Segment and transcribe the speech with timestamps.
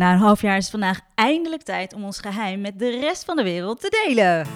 [0.00, 3.36] Na een half jaar is vandaag eindelijk tijd om ons geheim met de rest van
[3.36, 4.46] de wereld te delen.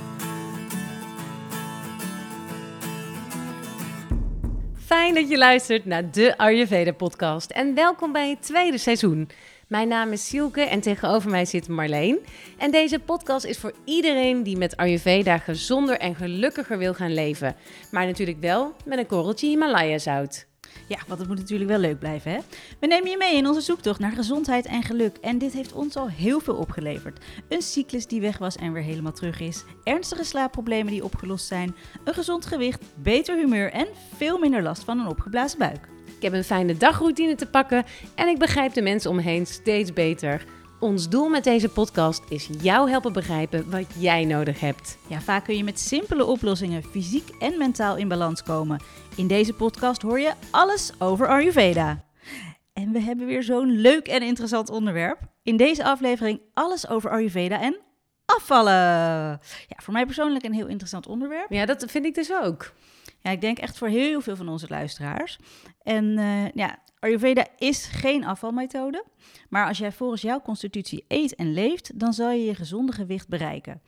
[4.75, 9.29] Fijn dat je luistert naar de Ayurveda podcast en welkom bij het tweede seizoen.
[9.69, 12.19] Mijn naam is Sielke en tegenover mij zit Marleen.
[12.59, 17.57] En deze podcast is voor iedereen die met Ayurveda gezonder en gelukkiger wil gaan leven.
[17.91, 20.47] Maar natuurlijk wel met een korreltje Himalaya zout.
[20.89, 22.39] Ja, want het moet natuurlijk wel leuk blijven, hè?
[22.81, 25.17] We nemen je mee in onze zoektocht naar gezondheid en geluk.
[25.17, 27.25] En dit heeft ons al heel veel opgeleverd.
[27.49, 29.65] Een cyclus die weg was en weer helemaal terug is.
[29.85, 31.75] Ernstige slaapproblemen die opgelost zijn.
[32.05, 35.89] Een gezond gewicht, beter humeur en veel minder last van een opgeblazen buik.
[36.17, 37.85] Ik heb een fijne dagroutine te pakken
[38.15, 40.45] en ik begrijp de mensen om me heen steeds beter.
[40.81, 44.99] Ons doel met deze podcast is jou helpen begrijpen wat jij nodig hebt.
[45.07, 48.81] Ja, vaak kun je met simpele oplossingen fysiek en mentaal in balans komen.
[49.17, 52.05] In deze podcast hoor je alles over Ayurveda.
[52.73, 55.19] En we hebben weer zo'n leuk en interessant onderwerp.
[55.43, 57.77] In deze aflevering alles over Ayurveda en
[58.25, 58.73] afvallen.
[59.69, 61.51] Ja, voor mij persoonlijk een heel interessant onderwerp.
[61.51, 62.73] Ja, dat vind ik dus ook.
[63.21, 65.39] Ja, ik denk echt voor heel veel van onze luisteraars.
[65.83, 69.05] En eh, ja, Ayurveda is geen afvalmethode.
[69.49, 73.29] Maar als jij volgens jouw constitutie eet en leeft, dan zal je je gezonde gewicht
[73.29, 73.83] bereiken.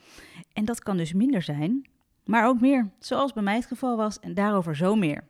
[0.53, 1.87] En dat kan dus minder zijn,
[2.27, 2.91] maar ook meer.
[2.99, 5.25] Zoals bij mij het geval was en daarover zo meer.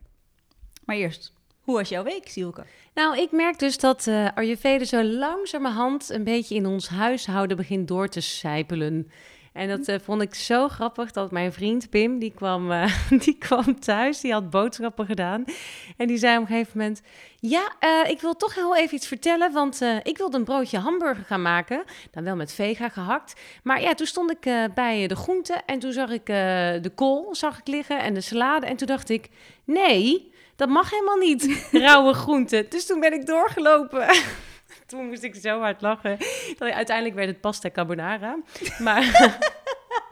[0.84, 2.64] Maar eerst, hoe was jouw week, Sielke?
[2.94, 7.88] Nou, ik merk dus dat uh, Ayurveda zo langzamerhand een beetje in ons huishouden begint
[7.88, 9.10] door te sijpelen.
[9.56, 12.92] En dat uh, vond ik zo grappig dat mijn vriend Pim, die kwam, uh,
[13.24, 15.44] die kwam thuis, die had boodschappen gedaan.
[15.96, 17.02] En die zei op een gegeven moment,
[17.40, 21.24] ja, uh, ik wil toch heel even iets vertellen, want ik wilde een broodje hamburger
[21.24, 21.84] gaan maken.
[22.10, 23.40] Dan wel met vega gehakt.
[23.62, 27.58] Maar ja, toen stond ik bij de groenten en toen zag ik de kool zag
[27.58, 28.66] ik liggen en de salade.
[28.66, 29.28] En toen dacht ik,
[29.64, 32.66] nee, dat mag helemaal niet, rauwe groenten.
[32.68, 34.06] Dus toen ben ik doorgelopen.
[34.90, 36.18] Toen moest ik zo hard lachen.
[36.58, 38.38] Dat uiteindelijk werd het pasta carbonara.
[38.78, 39.04] Maar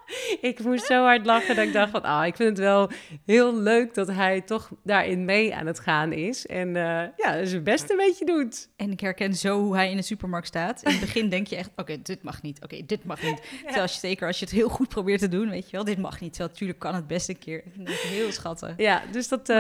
[0.41, 2.03] ik moest zo hard lachen dat ik dacht van...
[2.03, 2.91] Ah, ik vind het wel
[3.25, 6.47] heel leuk dat hij toch daarin mee aan het gaan is.
[6.47, 8.69] En uh, ja, zijn best een beetje doet.
[8.77, 10.83] En ik herken zo hoe hij in de supermarkt staat.
[10.83, 12.63] In het begin denk je echt, oké, dit mag niet.
[12.63, 13.41] Oké, dit mag niet.
[13.51, 13.65] Ja.
[13.65, 15.99] Terwijl je, zeker als je het heel goed probeert te doen, weet je wel, dit
[15.99, 16.33] mag niet.
[16.33, 17.63] Terwijl natuurlijk kan het best een keer.
[17.85, 18.75] heel schattig.
[18.77, 19.57] Ja, dus dat, uh,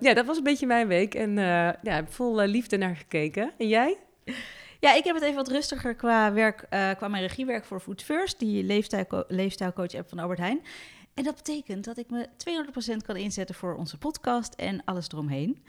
[0.00, 1.14] ja, dat was een beetje mijn week.
[1.14, 1.44] En uh,
[1.82, 3.52] ja, ik vol liefde naar gekeken.
[3.58, 3.96] En jij?
[4.84, 8.02] Ja, ik heb het even wat rustiger qua, werk, uh, qua mijn regiewerk voor Food
[8.02, 10.60] First, die leefstijl, leefstijlcoach app van Albert Heijn.
[11.14, 12.28] En dat betekent dat ik me
[12.94, 15.64] 200% kan inzetten voor onze podcast en alles eromheen.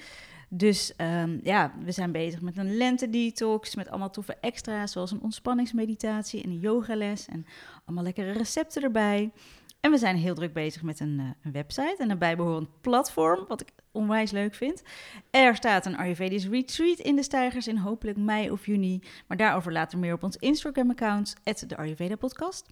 [0.50, 5.22] Dus um, ja, we zijn bezig met een lente-detox, met allemaal toffe extra's, zoals een
[5.22, 7.46] ontspanningsmeditatie en een yogales en
[7.86, 9.31] allemaal lekkere recepten erbij.
[9.80, 13.46] En we zijn heel druk bezig met een, uh, een website en een bijbehorend platform,
[13.48, 14.83] wat ik onwijs leuk vind.
[15.31, 19.01] Er staat een Ayurvedisch retreat in de Stijgers in hopelijk mei of juni.
[19.28, 21.35] Maar daarover later meer op ons Instagram-account,
[21.67, 22.69] de Ayurveda podcast.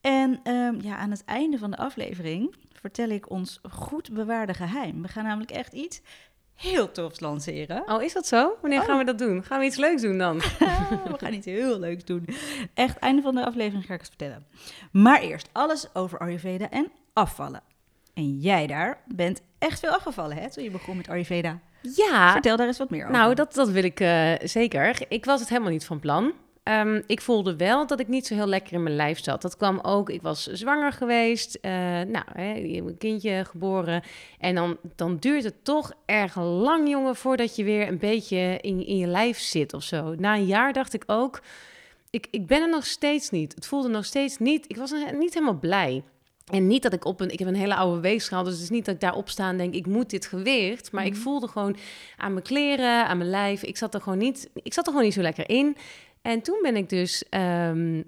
[0.00, 5.02] En um, ja, aan het einde van de aflevering vertel ik ons goed bewaarde geheim.
[5.02, 6.00] We gaan namelijk echt iets
[6.54, 7.82] heel tofs lanceren.
[7.86, 8.56] Oh, is dat zo?
[8.60, 8.86] Wanneer oh.
[8.86, 9.44] gaan we dat doen?
[9.44, 10.38] Gaan we iets leuks doen dan?
[11.10, 12.28] we gaan iets heel leuks doen.
[12.74, 14.46] Echt, einde van de aflevering ga ik het vertellen.
[14.92, 17.62] Maar eerst alles over Ayurveda en afvallen.
[18.14, 21.58] En jij daar bent echt veel afgevallen, hè, toen je begon met Ayurveda.
[21.96, 22.32] Ja.
[22.32, 23.16] Vertel daar eens wat meer over.
[23.16, 25.04] Nou, dat, dat wil ik uh, zeker.
[25.08, 26.32] Ik was het helemaal niet van plan.
[26.68, 29.42] Um, ik voelde wel dat ik niet zo heel lekker in mijn lijf zat.
[29.42, 31.70] Dat kwam ook, ik was zwanger geweest, uh,
[32.00, 34.02] nou, hè, een kindje geboren.
[34.38, 38.86] En dan, dan duurt het toch erg lang, jongen, voordat je weer een beetje in,
[38.86, 40.14] in je lijf zit of zo.
[40.14, 41.42] Na een jaar dacht ik ook,
[42.10, 43.54] ik, ik ben er nog steeds niet.
[43.54, 46.02] Het voelde nog steeds niet, ik was niet helemaal blij.
[46.52, 48.70] En niet dat ik op een, ik heb een hele oude weegschaal, dus het is
[48.70, 50.92] niet dat ik daarop sta en denk, ik moet dit gewicht.
[50.92, 51.08] Maar mm.
[51.08, 51.76] ik voelde gewoon
[52.16, 55.06] aan mijn kleren, aan mijn lijf, ik zat er gewoon niet, ik zat er gewoon
[55.06, 55.76] niet zo lekker in.
[56.22, 58.04] En toen ben ik dus um, uh,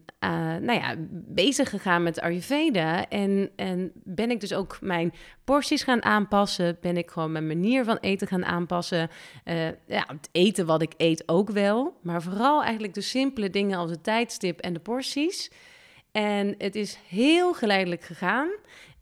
[0.60, 3.08] nou ja, bezig gegaan met Ayurveda.
[3.08, 5.12] En, en ben ik dus ook mijn
[5.44, 6.78] porties gaan aanpassen.
[6.80, 9.10] Ben ik gewoon mijn manier van eten gaan aanpassen.
[9.44, 11.97] Uh, ja, het eten wat ik eet ook wel.
[12.03, 15.50] Maar vooral eigenlijk de simpele dingen als het tijdstip en de porties.
[16.16, 18.48] En het is heel geleidelijk gegaan.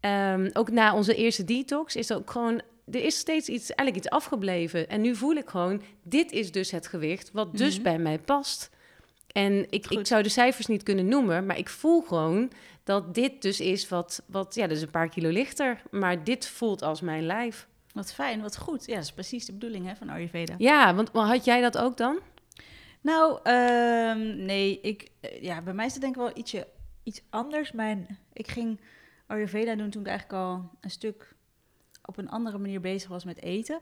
[0.00, 3.96] Um, ook na onze eerste detox is er ook gewoon er is steeds iets, eigenlijk
[3.96, 4.88] iets afgebleven.
[4.88, 7.82] En nu voel ik gewoon, dit is dus het gewicht wat dus mm -hmm.
[7.82, 8.70] bij mij past.
[9.26, 12.50] En ik, ik zou de cijfers niet kunnen noemen, maar ik voel gewoon
[12.84, 16.82] dat dit dus is wat, wat ja, dus een paar kilo lichter, maar dit voelt
[16.82, 17.66] als mijn lijf.
[17.92, 18.86] Wat fijn, wat goed.
[18.86, 20.54] Ja, dat is precies de bedoeling hè, van Ayurveda.
[20.58, 22.18] Ja, want had jij dat ook dan?
[23.00, 25.10] Nou, um, nee, ik,
[25.40, 26.66] ja, bij mij is het denk ik wel ietsje,
[27.04, 27.72] iets anders.
[27.72, 28.80] Mijn, ik ging
[29.26, 31.34] Ayurveda doen toen ik eigenlijk al een stuk
[32.04, 33.80] op een andere manier bezig was met eten.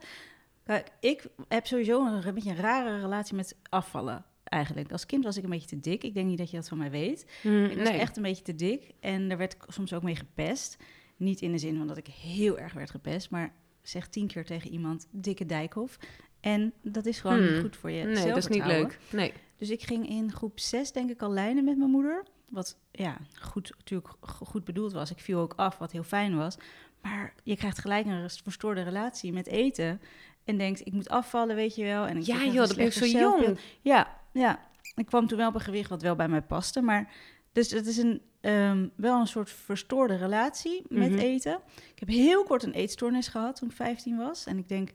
[0.65, 4.93] Kijk, ik heb sowieso een, een beetje een rare relatie met afvallen eigenlijk.
[4.93, 6.05] Als kind was ik een beetje te dik.
[6.05, 7.27] Ik denk niet dat je dat van mij weet.
[7.43, 7.99] Mm, Ik was nee.
[7.99, 8.91] echt een beetje te dik.
[9.01, 10.77] En daar werd ik soms ook mee gepest.
[11.17, 13.31] Niet in de zin van dat ik heel erg werd gepest.
[13.31, 15.99] Maar zeg tien keer tegen iemand, dikke dijkhof.
[16.41, 18.99] En dat is gewoon niet goed voor je Nee, dat is niet leuk.
[19.13, 19.33] Nee.
[19.57, 22.25] Dus ik ging in groep 6 denk ik al lijnen met mijn moeder.
[22.53, 25.11] Wat ja, goed, natuurlijk go- goed bedoeld was.
[25.11, 26.57] Ik viel ook af, wat heel fijn was.
[27.03, 30.01] Maar je krijgt gelijk een verstoorde relatie met eten.
[30.45, 32.07] En denkt, ik moet afvallen, weet je wel.
[32.07, 33.59] En ik Ja, joh, dat ben slechter zo jong.
[33.81, 34.71] Ja, ja.
[34.95, 36.81] Ik kwam toen wel op een gewicht wat wel bij mij paste.
[36.81, 37.13] Maar
[37.53, 41.19] dus het is een, ehm, wel een soort verstoorde relatie met Mhm.
[41.21, 41.61] eten.
[41.93, 44.47] Ik heb heel kort een eetstoornis gehad toen ik 15 was.
[44.47, 44.91] En ik denk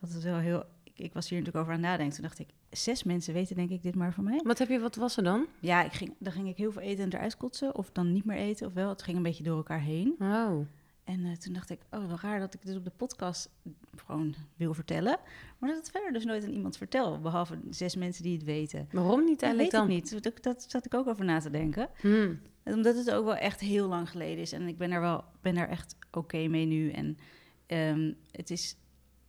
[0.00, 0.64] dat het wel heel...
[0.84, 2.14] Ik, ik was hier natuurlijk over aan het nadenken.
[2.14, 4.40] Toen dacht ik, zes mensen weten denk ik dit maar van mij.
[4.42, 5.46] Wat heb je, wat was er dan?
[5.60, 7.74] Ja, ik ging, dan ging ik heel veel eten en eruit kotsen.
[7.74, 8.88] Of dan niet meer eten, of wel.
[8.88, 10.14] Het ging een beetje door elkaar heen.
[10.18, 10.66] Oh.
[11.04, 13.50] En eh, toen dacht ik, oh, wel raar dat ik dit op de podcast
[13.96, 15.18] gewoon wil vertellen.
[15.58, 17.20] Maar dat het verder dus nooit aan iemand vertel.
[17.20, 18.88] Behalve zes mensen die het weten.
[18.92, 19.90] Waarom niet Dat eigenlijk weet dan?
[19.90, 20.22] ik niet.
[20.22, 21.88] Dat, dat zat ik ook over na te denken.
[22.00, 22.40] Hmm.
[22.64, 24.52] Omdat het ook wel echt heel lang geleden is.
[24.52, 26.90] En ik ben daar wel ben daar echt oké mee nu.
[26.90, 27.18] En
[27.66, 28.76] ehm, het is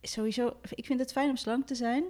[0.02, 0.56] sowieso...
[0.74, 2.04] Ik vind het fijn om slank te zijn.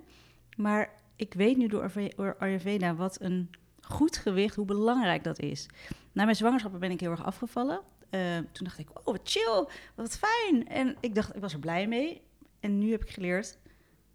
[0.57, 3.51] Maar ik weet nu door Ayurve- door Ayurveda wat een
[3.81, 5.67] goed gewicht, hoe belangrijk dat is.
[6.13, 7.81] Na mijn zwangerschappen ben ik heel erg afgevallen.
[8.11, 10.69] Eh, toen dacht ik, oh, wat chill, wat fijn.
[10.69, 12.23] En ik dacht, ik was er blij mee.
[12.61, 13.59] En nu heb ik geleerd,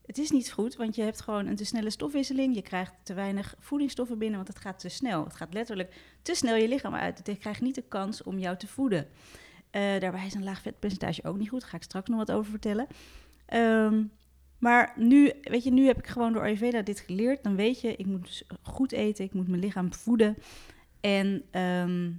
[0.07, 2.55] het is niet goed, want je hebt gewoon een te snelle stofwisseling.
[2.55, 5.23] Je krijgt te weinig voedingsstoffen binnen, want het gaat te snel.
[5.23, 7.27] Het gaat letterlijk te snel je lichaam uit.
[7.27, 9.07] Het krijgt niet de kans om jou te voeden.
[9.69, 11.61] Eh, daarbij is een laag vetpercentage ook niet goed.
[11.61, 12.87] Daar ga ik straks nog wat over vertellen.
[13.45, 14.03] Ehm,
[14.59, 17.43] maar nu, weet je, nu heb ik gewoon door Ayurveda dit geleerd.
[17.43, 20.37] Dan weet je, ik moet dus goed eten, ik moet mijn lichaam voeden.
[21.01, 22.11] En ehm,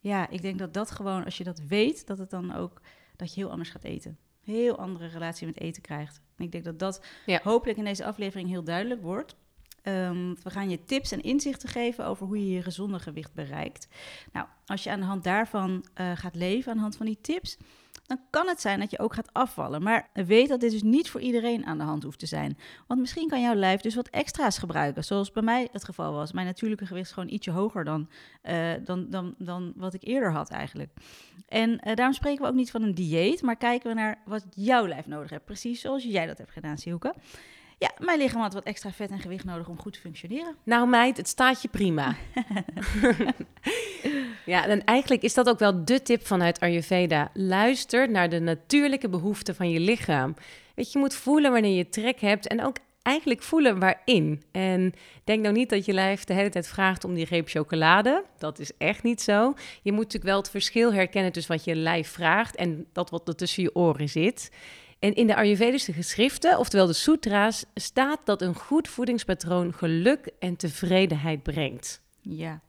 [0.00, 2.80] ja, ik denk dat dat gewoon, als je dat weet, dat het dan ook,
[3.16, 4.18] dat je heel anders gaat eten.
[4.44, 6.20] Heel andere relatie met eten krijgt.
[6.36, 7.40] En ik denk dat dat Ja.
[7.42, 9.36] hopelijk in deze aflevering heel duidelijk wordt.
[9.82, 13.88] Ehm, we gaan je tips en inzichten geven over hoe je je gezonde gewicht bereikt.
[14.32, 17.18] Nou, als je aan de hand daarvan eh, gaat leven, aan de hand van die
[17.20, 17.56] tips,
[18.06, 19.82] dan kan het zijn dat je ook gaat afvallen.
[19.82, 22.58] Maar weet dat dit dus niet voor iedereen aan de hand hoeft te zijn.
[22.86, 26.32] Want misschien kan jouw lijf dus wat extra's gebruiken, zoals bij mij het geval was.
[26.32, 28.08] Mijn natuurlijke gewicht is gewoon ietsje hoger dan,
[28.42, 30.90] eh, dan, dan, dan wat ik eerder had eigenlijk.
[31.48, 34.46] En eh, daarom spreken we ook niet van een dieet, maar kijken we naar wat
[34.50, 35.44] jouw lijf nodig heeft.
[35.44, 37.14] Precies zoals jij dat hebt gedaan, Sielke.
[37.78, 40.56] Ja, mijn lichaam had wat extra vet en gewicht nodig om goed te functioneren.
[40.62, 42.14] Nou meid, het staat je prima.
[44.46, 47.30] ja, en eigenlijk is dat ook wel de tip vanuit Ayurveda.
[47.32, 50.34] Luister naar de natuurlijke behoeften van je lichaam.
[50.74, 54.42] Weet je, je moet voelen wanneer je trek hebt en ook eigenlijk voelen waarin.
[54.52, 54.92] En
[55.24, 58.24] denk nou niet dat je lijf de hele tijd vraagt om die reep chocolade.
[58.38, 59.54] Dat is echt niet zo.
[59.82, 63.28] Je moet natuurlijk wel het verschil herkennen tussen wat je lijf vraagt en dat wat
[63.28, 64.50] er tussen je oren zit.
[64.98, 70.56] En in de Ayurvedische geschriften, oftewel de sutra's, staat dat een goed voedingspatroon geluk en
[70.56, 72.02] tevredenheid brengt.
[72.20, 72.60] Ja,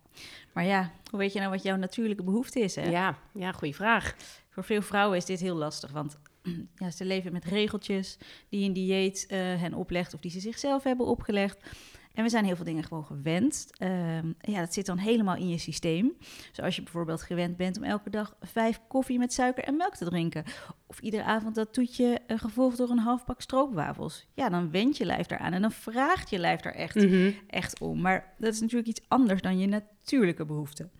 [0.57, 2.75] maar ja, hoe weet je nou wat jouw natuurlijke behoefte is?
[2.75, 2.89] Hè?
[2.89, 4.15] Ja, ja, goede vraag.
[4.49, 6.17] Voor veel vrouwen is dit heel lastig, want
[6.75, 8.17] ja, ze leven met regeltjes
[8.49, 11.69] die een dieet eh, hen oplegt of die ze zichzelf hebben opgelegd.
[12.17, 13.67] En we zijn heel veel dingen gewoon gewend.
[13.77, 16.17] Ehm, ja, dat zit dan helemaal in je systeem.
[16.51, 20.05] Zoals je bijvoorbeeld gewend bent om elke dag vijf koffie met suiker en melk te
[20.05, 20.43] drinken.
[20.87, 24.27] Of iedere avond dat toetje eh, gevolgd door een half pak stroopwafels.
[24.33, 27.31] Ja, dan went je lijf daaraan en dan vraagt je lijf daar echt Mhm.
[27.47, 28.01] echt om.
[28.01, 30.91] Maar dat is natuurlijk iets anders dan je natuurlijke behoeften.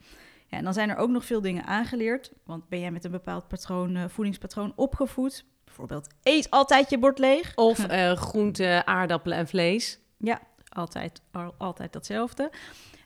[0.48, 2.32] Ja, en dan zijn er ook nog veel dingen aangeleerd.
[2.46, 5.46] Want ben jij met een bepaald patroon, eh, voedingspatroon opgevoed?
[5.66, 7.56] Bijvoorbeeld, eet altijd je bord leeg.
[7.56, 10.00] Of eh groenten, aardappelen en vlees.
[10.18, 10.40] Ja,
[10.78, 12.52] altijd, al- altijd datzelfde.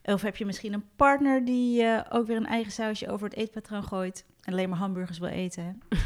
[0.03, 3.37] Of heb je misschien een partner die eh, ook weer een eigen sausje over het
[3.37, 4.25] eetpatroon gooit...
[4.41, 5.97] en alleen maar hamburgers wil eten, hè?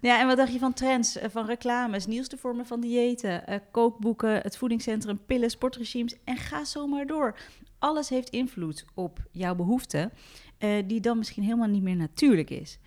[0.08, 3.46] ja, en wat dacht je van trends, eh, van reclames, nieuwste vormen van diëten...
[3.46, 7.38] eh, kookboeken, het voedingscentrum, pillen, sportregimes en ga zo maar door.
[7.78, 10.12] Alles heeft invloed op jouw behoeften...
[10.58, 12.78] eh, die dan misschien helemaal niet meer natuurlijk is.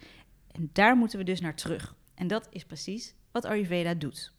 [0.52, 1.96] En daar moeten we dus naar terug.
[2.16, 4.34] En dat is precies wat Ayurveda doet.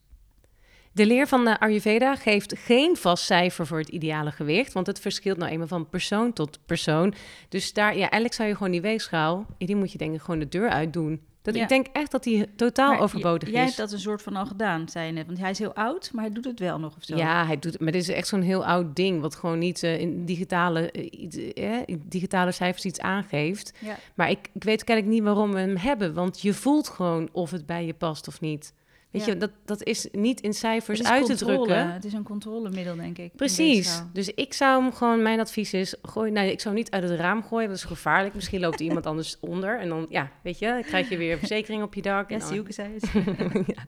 [1.00, 5.00] De leer van de Ayurveda geeft geen vast cijfer voor het ideale gewicht, want het
[5.00, 7.14] verschilt nou eenmaal van persoon tot persoon.
[7.48, 10.40] Dus daar, ja, eigenlijk zou je gewoon die weegschaal, die moet je denk ik gewoon
[10.40, 11.20] de deur uit doen.
[11.42, 11.62] Dat, Ja.
[11.62, 13.66] Ik denk echt dat die totaal Maar overbodig j- Jij is.
[13.66, 15.26] hebt dat een soort van al gedaan, zei je net.
[15.26, 17.16] Want hij is heel oud, maar hij doet het wel nog of zo.
[17.16, 19.98] Ja, hij doet, maar dit is echt zo'n heel oud ding, wat gewoon niet eh,
[20.00, 23.72] in digitale, eh, eh, digitale cijfers iets aangeeft.
[23.78, 23.96] Ja.
[24.14, 27.50] Maar ik, ik weet kennelijk niet waarom we hem hebben, want je voelt gewoon of
[27.50, 28.72] het bij je past of niet.
[29.10, 29.32] Weet Ja.
[29.32, 31.92] je, dat, dat is niet in cijfers Het uit te drukken.
[31.92, 33.36] Het is een controlemiddel, denk ik.
[33.36, 34.02] Precies.
[34.12, 37.02] Dus ik zou hem gewoon, mijn advies is, gooi, nou, ik zou hem niet uit
[37.02, 38.34] het raam gooien, dat is gevaarlijk.
[38.34, 41.82] Misschien loopt iemand anders onder en dan, ja, weet je, dan krijg je weer verzekering
[41.82, 42.30] op je dak.
[42.30, 43.10] Ja, en Sielke zei het.
[43.76, 43.82] Ja,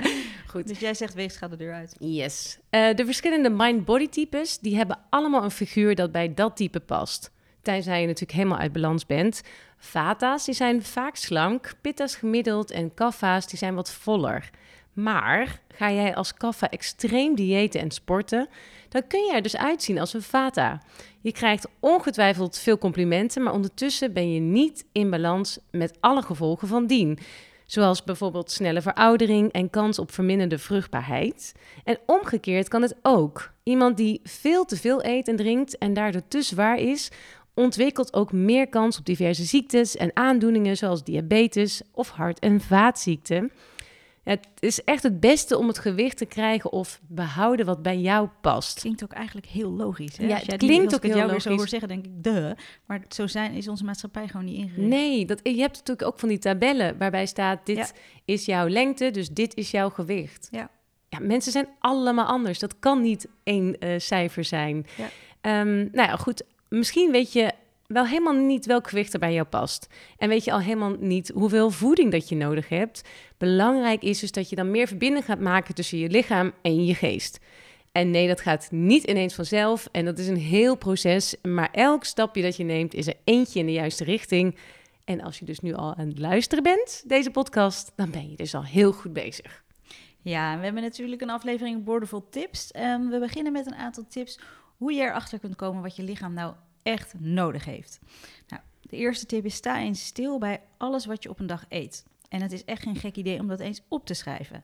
[0.46, 0.68] goed.
[0.68, 1.96] Dus jij zegt weegs gaat de deur uit.
[1.98, 2.58] Yes.
[2.70, 7.30] Eh, de verschillende mind-body types, die hebben allemaal een figuur dat bij dat type past.
[7.62, 9.42] Tenzij je natuurlijk helemaal uit balans bent.
[9.76, 14.50] Vata's, die zijn vaak slank, pitta's gemiddeld en kaffa's, die zijn wat voller.
[14.92, 18.48] Maar ga jij als kaffa extreem diëten en sporten,
[18.88, 20.82] dan kun je er dus uitzien als een vata.
[21.20, 26.68] Je krijgt ongetwijfeld veel complimenten, maar ondertussen ben je niet in balans met alle gevolgen
[26.68, 27.18] van dien.
[27.64, 31.52] Zoals bijvoorbeeld snelle veroudering en kans op verminderde vruchtbaarheid.
[31.84, 33.52] En omgekeerd kan het ook.
[33.62, 37.10] Iemand die veel te veel eet en drinkt en daardoor te zwaar is,
[37.54, 43.52] ontwikkelt ook meer kans op diverse ziektes en aandoeningen zoals diabetes of hart- en vaatziekten.
[44.22, 48.28] Het is echt het beste om het gewicht te krijgen of behouden wat bij jou
[48.40, 48.80] past.
[48.80, 50.16] Klinkt ook eigenlijk heel logisch.
[50.16, 50.26] Hè?
[50.26, 51.44] Ja, het klinkt ook heel weer zo logisch.
[51.44, 52.56] hoor zeggen, denk ik, de.
[52.86, 54.88] Maar zo zijn, is onze maatschappij gewoon niet ingericht.
[54.88, 57.86] Nee, dat, je hebt natuurlijk ook van die tabellen waarbij staat: dit Ja.
[58.24, 60.48] is jouw lengte, dus dit is jouw gewicht.
[60.50, 60.70] Ja.
[61.08, 62.58] Ja, mensen zijn allemaal anders.
[62.58, 64.86] Dat kan niet één eh, cijfer zijn.
[64.96, 65.08] Ja.
[65.40, 66.42] Ehm, nou ja, goed.
[66.68, 67.52] Misschien weet je
[67.92, 69.86] wel helemaal niet welk gewicht er bij jou past.
[70.16, 73.02] En weet je al helemaal niet hoeveel voeding dat je nodig hebt.
[73.38, 76.94] Belangrijk is dus dat je dan meer verbinding gaat maken tussen je lichaam en je
[76.94, 77.40] geest.
[77.92, 79.88] En nee, dat gaat niet ineens vanzelf.
[79.92, 81.36] En dat is een heel proces.
[81.42, 84.56] Maar elk stapje dat je neemt is er eentje in de juiste richting.
[85.04, 88.36] En als je dus nu al aan het luisteren bent, deze podcast, dan ben je
[88.36, 89.62] dus al heel goed bezig.
[90.22, 92.70] Ja, we hebben natuurlijk een aflevering boordevol tips.
[92.70, 94.38] Ehm, we beginnen met een aantal tips
[94.76, 98.00] hoe je erachter kunt komen wat je lichaam nou echt nodig heeft.
[98.48, 101.64] Nou, de eerste tip is sta eens stil bij alles wat je op een dag
[101.68, 102.04] eet.
[102.28, 104.62] En het is echt geen gek idee om dat eens op te schrijven.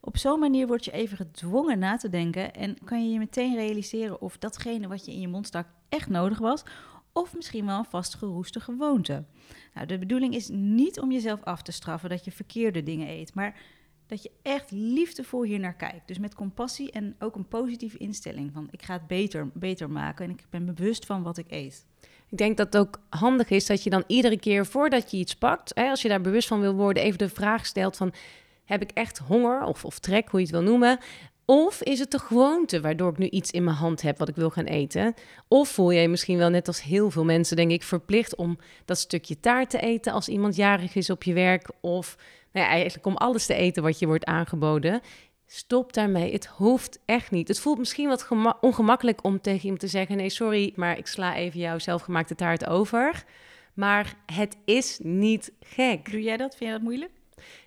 [0.00, 3.54] Op zo'n manier word je even gedwongen na te denken en kan je je meteen
[3.54, 6.62] realiseren of datgene wat je in je mond stak echt nodig was,
[7.12, 9.24] of misschien wel een vastgeroeste gewoonte.
[9.74, 13.34] Nou, de bedoeling is niet om jezelf af te straffen dat je verkeerde dingen eet,
[13.34, 13.60] maar
[14.12, 16.06] dat je echt liefdevol hier naar kijkt.
[16.08, 20.24] Dus met compassie en ook een positieve instelling van ik ga het beter, beter maken
[20.24, 21.86] en ik ben bewust van wat ik eet.
[22.28, 25.34] Ik denk dat het ook handig is dat je dan iedere keer voordat je iets
[25.34, 28.12] pakt, hè, als je daar bewust van wil worden, even de vraag stelt van
[28.64, 30.98] heb ik echt honger of, of trek, hoe je het wil noemen.
[31.44, 34.36] Of is het de gewoonte waardoor ik nu iets in mijn hand heb wat ik
[34.36, 35.14] wil gaan eten?
[35.48, 38.58] Of voel je je misschien wel net als heel veel mensen, denk ik, verplicht om
[38.84, 41.70] dat stukje taart te eten als iemand jarig is op je werk?
[41.80, 42.16] Of
[42.52, 45.00] nou ja, eigenlijk om alles te eten wat je wordt aangeboden.
[45.46, 46.32] Stop daarmee.
[46.32, 47.48] Het hoeft echt niet.
[47.48, 51.06] Het voelt misschien wat gema- ongemakkelijk om tegen iemand te zeggen: nee, sorry, maar ik
[51.06, 53.24] sla even jouw zelfgemaakte taart over.
[53.74, 56.10] Maar het is niet gek.
[56.10, 56.50] Doe jij dat?
[56.50, 57.10] Vind jij dat moeilijk?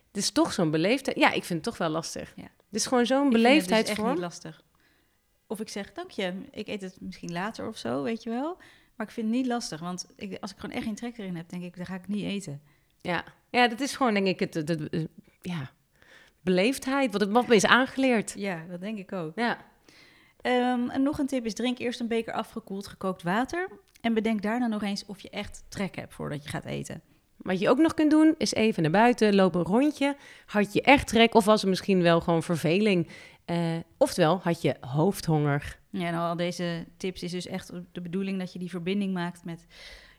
[0.08, 1.18] Het is toch zo'n beleefdheid.
[1.18, 2.34] Ja, ik vind het toch wel lastig.
[2.36, 2.44] Ja.
[2.44, 4.10] Het is gewoon zo'n Ik vind het dus echt beleefdheidsvorm.
[4.12, 4.64] niet lastig.
[5.48, 8.58] Of ik zeg, dank je, ik eet het misschien later of zo, weet je wel.
[8.96, 11.36] Maar ik vind het niet lastig, want ik, als ik gewoon echt geen trek erin
[11.36, 12.62] heb, denk ik, dan ga ik niet eten.
[13.06, 13.24] Ja.
[13.50, 14.78] ja, dat is gewoon denk ik het,
[15.42, 15.72] ja,
[16.42, 18.34] beleefdheid, wat, het, wat me is aangeleerd.
[18.38, 19.32] Ja, dat denk ik ook.
[19.36, 19.58] Ja.
[20.42, 23.70] Ehm, en nog een tip is, drink eerst een beker afgekoeld gekookt water.
[24.02, 27.02] En bedenk daarna nog eens of je echt trek hebt voordat je gaat eten.
[27.38, 30.16] Wat je ook nog kunt doen, is even naar buiten, loop een rondje.
[30.46, 33.08] Had je echt trek of was het misschien wel gewoon verveling?
[33.46, 35.80] Eh, oftewel, had je hoofdhonger?
[35.90, 39.46] Ja, en al deze tips is dus echt de bedoeling dat je die verbinding maakt
[39.46, 39.66] met,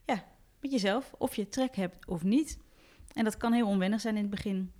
[0.04, 0.24] ja,
[0.60, 1.14] met jezelf.
[1.18, 2.58] Of je trek hebt of niet.
[3.16, 4.72] En dat kan heel onwennig zijn in het begin.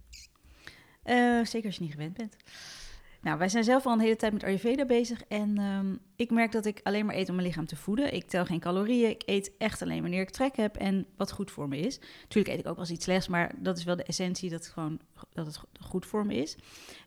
[1.03, 2.37] Eh, zeker als je niet gewend bent.
[3.21, 5.23] Nou, wij zijn zelf al een hele tijd met Ayurveda bezig.
[5.23, 8.15] En ehm, ik merk dat ik alleen maar eet om mijn lichaam te voeden.
[8.15, 9.11] Ik tel geen calorieën.
[9.11, 11.99] Ik eet echt alleen wanneer ik trek heb en wat goed voor me is.
[12.23, 14.65] Natuurlijk eet ik ook wel eens iets slechts, maar dat is wel de essentie dat
[14.65, 15.01] het gewoon
[15.33, 16.57] dat het goed voor me is.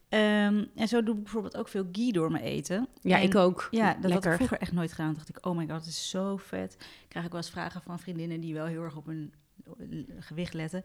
[0.09, 2.87] Ehm, en zo doe ik bijvoorbeeld ook veel ghee door mijn eten.
[3.01, 3.67] Ja, En- ik ook.
[3.71, 4.33] ja, dat had ik Lekker.
[4.35, 5.13] vroeger echt nooit gedaan.
[5.13, 6.77] Dacht ik, oh my god, het is zo vet.
[7.07, 9.33] Krijg ik wel eens vragen van vriendinnen die wel heel erg op hun
[9.79, 10.83] eh, gewicht letten.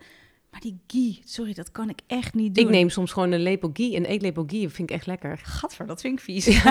[0.54, 2.64] Maar die ghee, sorry, dat kan ik echt niet doen.
[2.64, 5.38] Ik neem soms gewoon een lepel ghee, een eetlepel ghee, vind ik echt lekker.
[5.38, 6.46] Gadver, dat vind ik vies.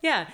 [0.00, 0.26] Ja,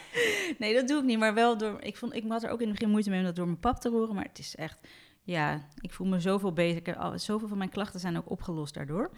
[0.58, 1.18] nee, dat doe ik niet.
[1.18, 1.80] Maar wel door...
[1.82, 3.58] Ik, vond, ik had er ook in het begin moeite mee om dat door mijn
[3.58, 4.14] pap te roeren.
[4.14, 4.80] Maar het is echt...
[5.22, 6.76] Ja, ik voel me zoveel beter.
[6.76, 9.10] Ik heb al- Zoveel van mijn klachten zijn ook opgelost daardoor.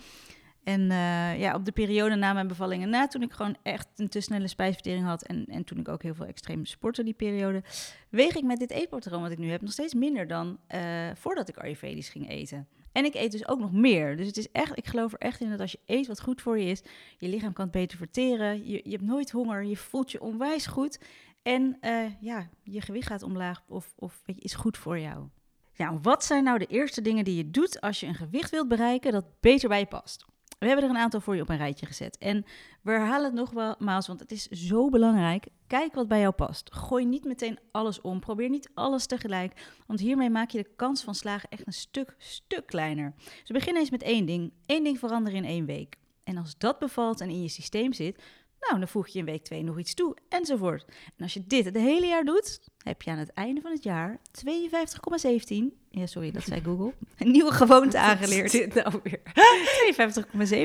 [0.65, 4.09] En eh, ja, op de periode na mijn bevallingen na, toen ik gewoon echt een
[4.09, 7.63] te snelle spijsvertering had en, en toen ik ook heel veel extreem sportte die periode,
[8.11, 10.81] weeg ik met dit eetpatroon wat ik nu heb nog steeds minder dan eh,
[11.15, 12.69] voordat ik Ayurvedisch ging eten.
[12.92, 14.16] En ik eet dus ook nog meer.
[14.16, 16.42] Dus het is echt, ik geloof er echt in dat als je eet wat goed
[16.42, 16.83] voor je is,
[17.18, 20.66] je lichaam kan het beter verteren, je, je hebt nooit honger, je voelt je onwijs
[20.66, 20.99] goed
[21.42, 25.28] en eh, ja, je gewicht gaat omlaag of, of weet je, is goed voor jou.
[25.73, 28.68] Ja, wat zijn nou de eerste dingen die je doet als je een gewicht wilt
[28.68, 30.26] bereiken dat beter bij je past?
[30.59, 32.19] We hebben er een aantal voor je op een rijtje gezet.
[32.19, 32.45] En
[32.83, 35.47] we herhalen het nogmaals, want het is zo belangrijk.
[35.67, 36.75] Kijk wat bij jou past.
[36.75, 38.21] Gooi niet meteen alles om.
[38.21, 39.69] Probeer niet alles tegelijk.
[39.87, 43.15] Want hiermee maak je de kans van slagen echt een stuk, stuk kleiner.
[43.17, 44.53] Dus begin eens met één ding.
[44.67, 45.97] Eén ding veranderen in één week.
[46.25, 48.23] En als dat bevalt en in je systeem zit,
[48.61, 50.85] nou, dan voeg je in week 2 nog iets toe, enzovoort.
[51.17, 53.83] En als je dit het hele jaar doet, heb je aan het einde van het
[53.83, 55.57] jaar 52,17,
[55.99, 58.50] ja sorry, dat zei Google, een nieuwe gewoonte aangeleerd.
[58.50, 59.21] Dit nou weer.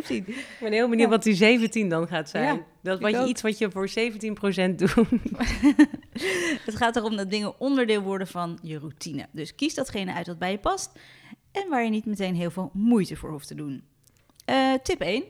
[0.04, 0.08] 52,17.
[0.08, 2.56] Ik ben heel benieuwd wat die 17 dan gaat zijn.
[2.56, 3.28] Ja, dat wat je ook.
[3.28, 4.96] iets wat je voor 17% doet.
[6.66, 9.28] Het gaat erom dat dingen onderdeel worden van je routine.
[9.32, 10.92] Dus kies datgene uit wat bij je past
[11.52, 13.84] en waar je niet meteen heel veel moeite voor hoeft te doen.
[14.46, 15.24] Eh, tip 1.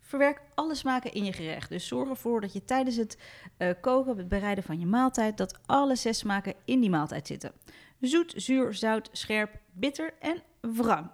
[0.00, 1.68] Verwerk alle smaken in je gerecht.
[1.68, 3.18] Dus zorg ervoor dat je tijdens het
[3.56, 7.52] eh, koken, het bereiden van je maaltijd, dat alle zes smaken in die maaltijd zitten.
[8.00, 11.10] Zoet, zuur, zout, scherp, bitter en wrang.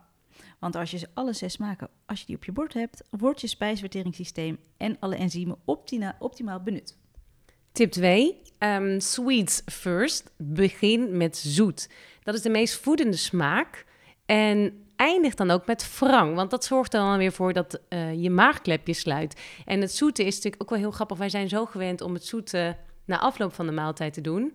[0.59, 3.47] Want als je alle zes smaken, als je die op je bord hebt, wordt je
[3.47, 6.97] spijsverteringssysteem en alle enzymen optima- optimaal benut.
[7.73, 8.43] Tip 2.
[8.59, 10.31] ehm, sweets first.
[10.37, 11.89] Begin met zoet.
[12.23, 13.85] Dat is de meest voedende smaak.
[14.27, 16.35] En eindig dan ook met wrang.
[16.35, 19.41] Want dat zorgt er dan weer voor dat eh, je maagklepje sluit.
[19.65, 21.19] En het zoete is natuurlijk ook wel heel grappig.
[21.19, 24.55] Wij zijn zo gewend om het zoete na afloop van de maaltijd te doen.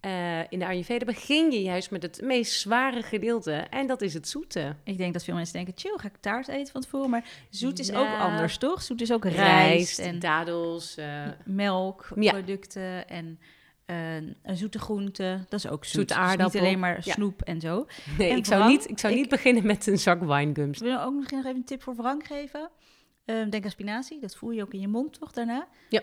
[0.00, 3.52] Eh, in de Ayurveda begin je juist met het meest zware gedeelte.
[3.52, 4.76] En dat is het zoete.
[4.84, 7.10] Ik denk dat veel mensen denken, chill, ga ik taart eten van tevoren?
[7.10, 7.98] Maar zoet is Ja.
[8.00, 8.82] ook anders, toch?
[8.82, 10.96] Zoet is ook rijst, Rijst, en dadels.
[10.96, 12.32] eh, melk, Ja.
[12.32, 13.38] producten en
[13.86, 15.44] eh, een zoete groente.
[15.48, 15.92] Dat is ook zoet.
[15.94, 16.46] Zoete Dus aardappel.
[16.60, 17.12] niet alleen maar Ja.
[17.12, 17.86] snoep en zo.
[18.18, 20.78] nee, En ik zou, niet, ik zou Ik- niet beginnen met een zak winegums.
[20.78, 22.70] Wil je ook nog even een tip voor wrang geven?
[23.24, 25.68] Eh, denk aan spinazie, dat voel je ook in je mond toch daarna?
[25.88, 26.00] Ja.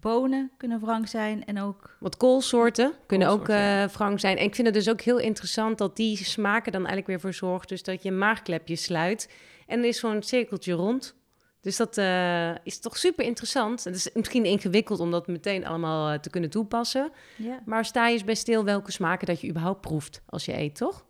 [0.00, 1.96] Bonen kunnen wrang zijn en ook...
[2.00, 4.36] Wat koolsoorten kunnen ook eh wrang zijn.
[4.36, 7.32] En ik vind het dus ook heel interessant dat die smaken dan eigenlijk weer voor
[7.32, 7.68] zorgt.
[7.68, 9.32] Dus dat je maagklepje sluit.
[9.66, 11.16] En er is zo'n cirkeltje rond.
[11.60, 13.84] Dus dat eh, is toch super interessant.
[13.84, 17.12] Het is misschien ingewikkeld om dat meteen allemaal eh, te kunnen toepassen.
[17.36, 20.58] Ja, Maar sta je eens bij stil welke smaken dat je überhaupt proeft als je
[20.58, 21.04] eet, toch?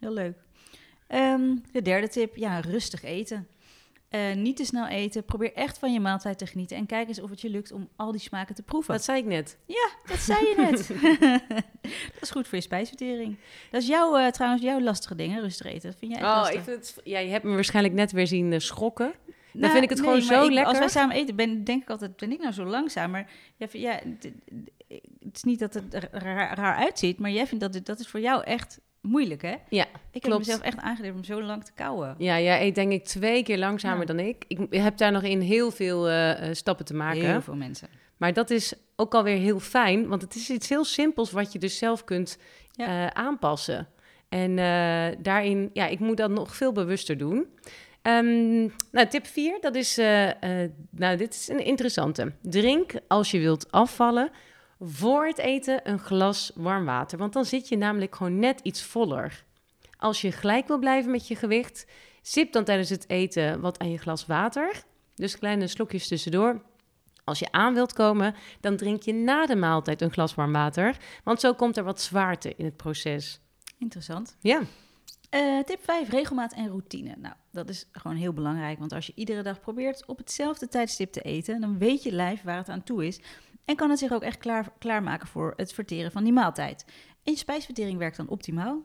[0.00, 0.36] heel leuk.
[1.06, 3.46] Ehm, de derde tip, ja, rustig eten.
[4.14, 5.24] Eh, niet te snel eten.
[5.24, 6.76] Probeer echt van je maaltijd te genieten.
[6.76, 8.94] En kijk eens of het je lukt om al die smaken te proeven.
[8.94, 9.58] Dat zei ik net.
[10.06, 10.88] Dat zei je net.
[12.14, 13.36] dat is goed voor je spijsvertering.
[13.70, 15.90] Dat is jouw, eh, trouwens jouw lastige dingen, rustig eten.
[15.90, 16.58] Dat vind jij echt Oh, lastig.
[16.58, 17.00] ik vind het...
[17.04, 19.12] Ja, je hebt me waarschijnlijk net weer zien eh, schokken.
[19.52, 20.66] Nou, vind ik het gewoon zo ik- lekker.
[20.70, 23.10] Als wij samen eten, ben, denk ik altijd, ben ik nou zo langzaam?
[23.10, 23.30] Maar
[23.70, 24.24] ja, d-
[25.24, 28.00] het is niet dat het er raar, raar uitziet, maar jij vindt dat het, dat
[28.00, 29.54] is voor jou echt moeilijk, hè?
[29.68, 32.14] Ja, Ik heb mezelf echt aangeleerd om zo lang te kauwen.
[32.18, 34.04] Ja, jij eet denk ik twee keer langzamer Ja.
[34.04, 34.44] dan ik.
[34.48, 37.30] Ik heb daar nog in heel veel eh, eh, stappen te maken.
[37.30, 37.88] Heel veel mensen.
[38.16, 41.58] Maar dat is ook alweer heel fijn, want het is iets heel simpels wat je
[41.58, 42.38] dus zelf kunt
[42.70, 42.86] Ja.
[42.86, 43.88] eh, aanpassen.
[44.28, 44.56] En
[45.22, 47.46] daarin, ja, ik moet dat nog veel bewuster doen.
[48.02, 49.96] Ehm, nou, tip 4, dat is,
[50.90, 52.32] nou, dit is een interessante.
[52.42, 54.30] Drink als je wilt afvallen
[54.80, 58.82] voor het eten een glas warm water, want dan zit je namelijk gewoon net iets
[58.82, 59.44] voller.
[59.98, 61.86] Als je gelijk wil blijven met je gewicht,
[62.22, 64.82] sip dan tijdens het eten wat aan je glas water.
[65.14, 66.62] Dus kleine slokjes tussendoor.
[67.24, 70.96] Als je aan wilt komen, dan drink je na de maaltijd een glas warm water.
[71.24, 73.40] Want zo komt er wat zwaarte in het proces.
[73.78, 74.36] Interessant.
[74.40, 74.60] Ja,
[75.34, 77.14] Eh, tip 5, regelmaat en routine.
[77.18, 81.12] Nou, dat is gewoon heel belangrijk, want als je iedere dag probeert op hetzelfde tijdstip
[81.12, 83.20] te eten, dan weet je lijf waar het aan toe is
[83.64, 86.84] en kan het zich ook echt klaar, klaarmaken voor het verteren van die maaltijd.
[87.22, 88.82] En je spijsvertering werkt dan optimaal.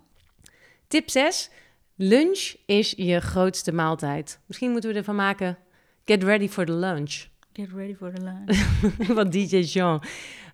[0.88, 1.50] Tip 6.
[1.96, 4.40] Lunch is je grootste maaltijd.
[4.46, 5.58] Misschien moeten we ervan maken,
[6.06, 7.28] get ready for the lunch.
[7.54, 8.58] Get ready for the lunch.
[9.18, 10.04] Van DJ Jean.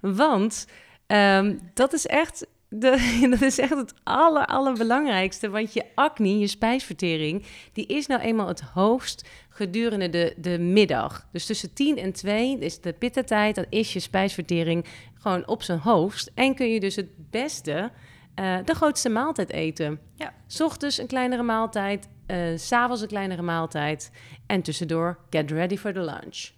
[0.01, 0.67] Want
[1.07, 5.49] ehm, dat, is echt de, dat is echt het aller, allerbelangrijkste.
[5.49, 11.27] Want je acne, je spijsvertering, die is nou eenmaal het hoogst gedurende de, de middag.
[11.31, 13.55] Dus tussen 10 en 2 is de pitta-tijd.
[13.55, 16.31] Dan is je spijsvertering gewoon op zijn hoogst.
[16.33, 17.91] En kun je dus het beste
[18.35, 19.99] eh, de grootste maaltijd eten.
[20.15, 20.33] Ja.
[20.47, 24.11] S ochtends een kleinere maaltijd, eh, s s'avonds een kleinere maaltijd.
[24.45, 26.54] En tussendoor, get ready for the lunch.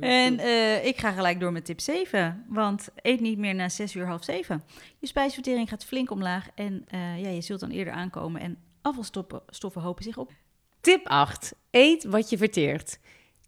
[0.00, 2.44] En eh, ik ga gelijk door met tip 7.
[2.48, 4.62] Want eet niet meer na 6 uur half 7.
[4.98, 6.48] Je spijsvertering gaat flink omlaag.
[6.54, 8.40] En eh, ja, je zult dan eerder aankomen.
[8.40, 10.32] En afvalstoffen stoffen hopen zich op.
[10.80, 11.54] Tip 8.
[11.70, 12.98] Eet wat je verteert.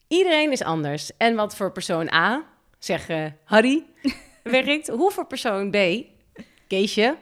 [0.09, 1.17] Iedereen is anders.
[1.17, 2.47] En wat voor persoon A,
[2.79, 3.85] zeg eh, Harry,
[4.43, 5.77] werkt, hoe voor persoon B,
[6.67, 7.17] Keesje,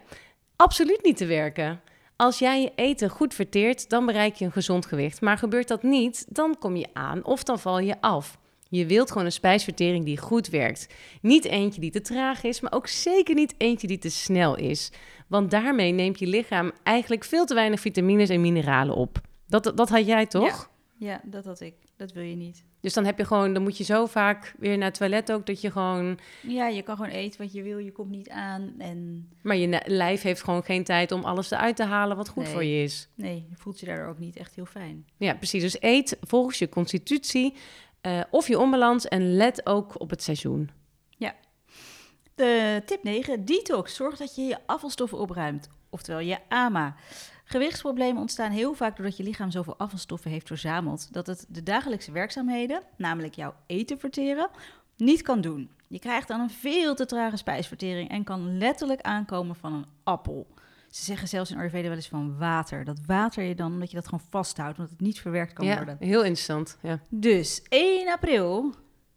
[0.56, 1.80] absoluut niet te werken.
[2.16, 5.20] Als jij je eten goed verteert, dan bereik je een gezond gewicht.
[5.20, 8.38] Maar gebeurt dat niet, dan kom je aan of dan val je af.
[8.68, 10.88] Je wilt gewoon een spijsvertering die goed werkt.
[11.20, 14.92] Niet eentje die te traag is, maar ook zeker niet eentje die te snel is.
[15.28, 19.20] Want daarmee neemt je lichaam eigenlijk veel te weinig vitamines en mineralen op.
[19.46, 20.70] Dat, dat had jij toch?
[20.96, 21.74] Ja, ja dat had ik.
[21.96, 22.64] Dat wil je niet.
[22.84, 25.46] Dus dan heb je gewoon, dan moet je zo vaak weer naar het toilet ook
[25.46, 26.18] dat je gewoon.
[26.40, 28.74] Ja, je kan gewoon eten wat je wil, je komt niet aan.
[28.78, 29.28] En...
[29.42, 32.64] Maar je lijf heeft gewoon geen tijd om alles eruit te halen wat goed voor
[32.64, 33.08] je is.
[33.14, 35.06] Nee, je voelt je daar ook niet echt heel fijn.
[35.16, 35.62] Ja, precies.
[35.62, 37.54] Dus eet volgens je constitutie
[38.02, 40.70] uh, of je onbalans en let ook op het seizoen.
[41.08, 41.34] Ja.
[42.34, 43.94] De tip 9, detox.
[43.94, 46.94] Zorg dat je je afvalstoffen opruimt, oftewel je AMA.
[47.44, 52.12] Gewichtsproblemen ontstaan heel vaak doordat je lichaam zoveel afvalstoffen heeft verzameld dat het de dagelijkse
[52.12, 54.48] werkzaamheden, namelijk jouw eten verteren,
[54.96, 55.70] niet kan doen.
[55.88, 60.46] Je krijgt dan een veel te trage spijsvertering en kan letterlijk aankomen van een appel.
[60.90, 62.84] Ze zeggen zelfs in Ayurveda wel eens van water.
[62.84, 65.76] Dat water je dan, dat je dat gewoon vasthoudt, omdat het niet verwerkt kan ja,
[65.76, 65.96] worden.
[66.00, 66.78] heel interessant.
[66.82, 67.00] Ja.
[67.08, 68.74] Dus 1 april,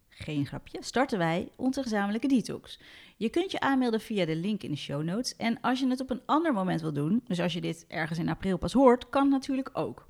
[0.10, 2.80] geen grapje, starten wij onze gezamenlijke detox.
[3.18, 5.36] Je kunt je aanmelden via de link in de show notes.
[5.36, 8.20] En als je het op een ander moment wil doen, dus als je dit ergens
[8.20, 10.08] in april pas hoort, kan natuurlijk ook.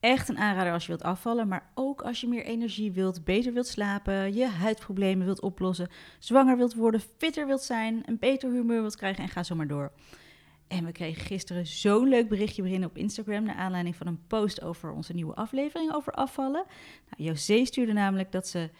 [0.00, 3.52] Echt een aanrader als je wilt afvallen, maar ook als je meer energie wilt, beter
[3.52, 8.80] wilt slapen, je huidproblemen wilt oplossen, zwanger wilt worden, fitter wilt zijn, een beter humeur
[8.80, 9.92] wilt krijgen en ga zo maar door.
[10.68, 13.44] En we kregen gisteren zo'n leuk berichtje binnen op Instagram.
[13.44, 16.64] Naar aanleiding van een post over onze nieuwe aflevering over afvallen.
[17.10, 18.70] Nou, José stuurde namelijk dat ze,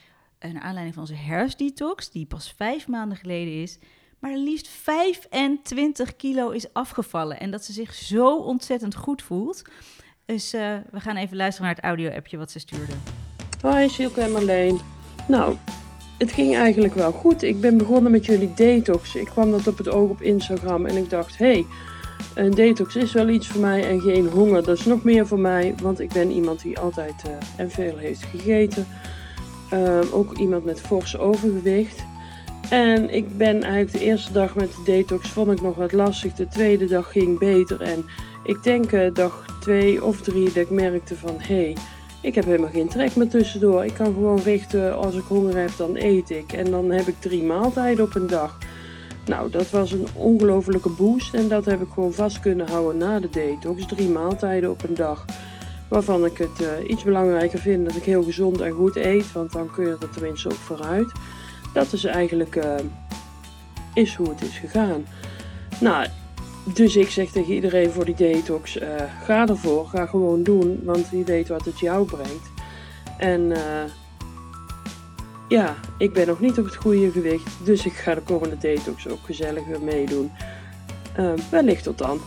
[0.41, 3.79] naar aanleiding van onze herfstdetox, die pas vijf maanden geleden is,
[4.19, 7.41] maar liefst 25 kilo is afgevallen.
[7.41, 9.63] En dat ze zich zo ontzettend goed voelt.
[10.25, 12.93] Dus uh, we gaan even luisteren naar het audio-appje wat ze stuurde.
[13.61, 14.81] Hoi Silke en Marleen.
[15.29, 15.57] Nou,
[16.19, 17.43] het ging eigenlijk wel goed.
[17.43, 19.15] Ik ben begonnen met jullie detox.
[19.15, 21.67] Ik kwam dat op het oog op Instagram en ik dacht, hey,
[22.35, 24.65] een detox is wel iets voor mij en geen honger.
[24.65, 27.97] Dat is nog meer voor mij, want ik ben iemand die altijd uh, en veel
[27.97, 28.87] heeft gegeten.
[29.73, 32.05] Uh, ook iemand met fors overgewicht.
[32.71, 36.35] En ik ben eigenlijk de eerste dag met de detox vond ik nog wat lastig.
[36.35, 38.05] De tweede dag ging beter en
[38.45, 41.77] ik denk uh, dag twee of drie dat ik merkte van, hé, hey,
[42.21, 43.85] ik heb helemaal geen trek meer tussendoor.
[43.85, 46.53] Ik kan gewoon richten, als ik honger heb, dan eet ik.
[46.53, 48.59] En dan heb ik drie maaltijden op een dag.
[49.27, 51.35] Nou, dat was een ongelofelijke boost.
[51.35, 53.87] En dat heb ik gewoon vast kunnen houden na de detox.
[53.87, 55.25] Drie maaltijden op een dag.
[55.89, 59.33] Waarvan ik het uh, iets belangrijker vind dat ik heel gezond en goed eet.
[59.33, 61.13] Want dan kun je er tenminste ook vooruit.
[61.73, 62.75] Dat is eigenlijk uh,
[63.95, 65.07] is hoe het is gegaan.
[65.81, 66.07] Nou,
[66.65, 68.89] dus ik zeg tegen iedereen voor die detox: uh,
[69.25, 72.51] ga ervoor, ga gewoon doen, want wie weet wat het jou brengt.
[73.19, 73.53] En
[75.49, 79.09] ja, ik ben nog niet op het goede gewicht, dus ik ga de komende detox
[79.09, 80.31] ook gezellig weer meedoen.
[81.51, 82.21] Wellicht tot dan.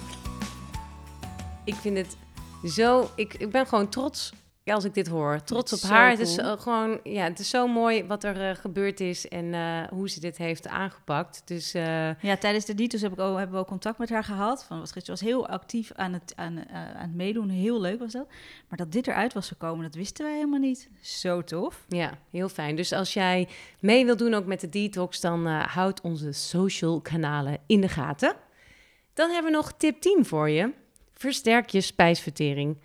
[1.64, 2.18] Ik vind het
[2.66, 4.32] zo, ik, ik ben gewoon trots
[4.74, 5.44] als ik dit hoor.
[5.44, 6.10] Trots op haar.
[6.10, 9.46] Het is uh, gewoon, ja, het is zo mooi wat er uh, gebeurd is en
[9.46, 11.42] uh, hoe ze dit heeft aangepakt.
[11.46, 14.64] Dus, ja, tijdens de detox heb ik ook, hebben we ook contact met haar gehad.
[14.64, 17.50] Van, was, was heel actief aan het, aan, aan het meedoen.
[17.50, 18.28] Heel leuk was dat.
[18.68, 20.90] Maar dat dit eruit was gekomen, dat wisten wij helemaal niet.
[21.02, 21.86] Zo tof.
[21.88, 22.76] Ja, heel fijn.
[22.76, 23.48] Dus als jij
[23.80, 28.36] mee wilt doen ook met de detox, dan houd onze social kanalen in de gaten.
[29.14, 30.74] Dan hebben we nog tip 10 voor je.
[31.22, 32.78] Versterk je spijsvertering.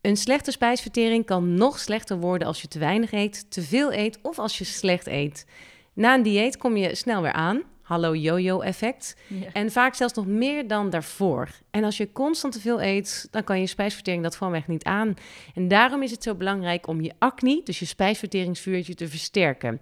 [0.00, 4.18] Een slechte spijsvertering kan nog slechter worden als je te weinig eet, te veel eet
[4.22, 5.46] of als je slecht eet.
[5.92, 7.62] Na een dieet kom je snel weer aan.
[7.82, 9.16] Hallo yo-yo-effect.
[9.26, 9.52] Ja.
[9.52, 11.48] En vaak zelfs nog meer dan daarvoor.
[11.70, 15.14] En als je constant te veel eet, dan kan je spijsvertering dat gewoonweg niet aan.
[15.54, 19.80] En daarom is het zo belangrijk om je acne, dus je spijsverteringsvuurtje, te versterken.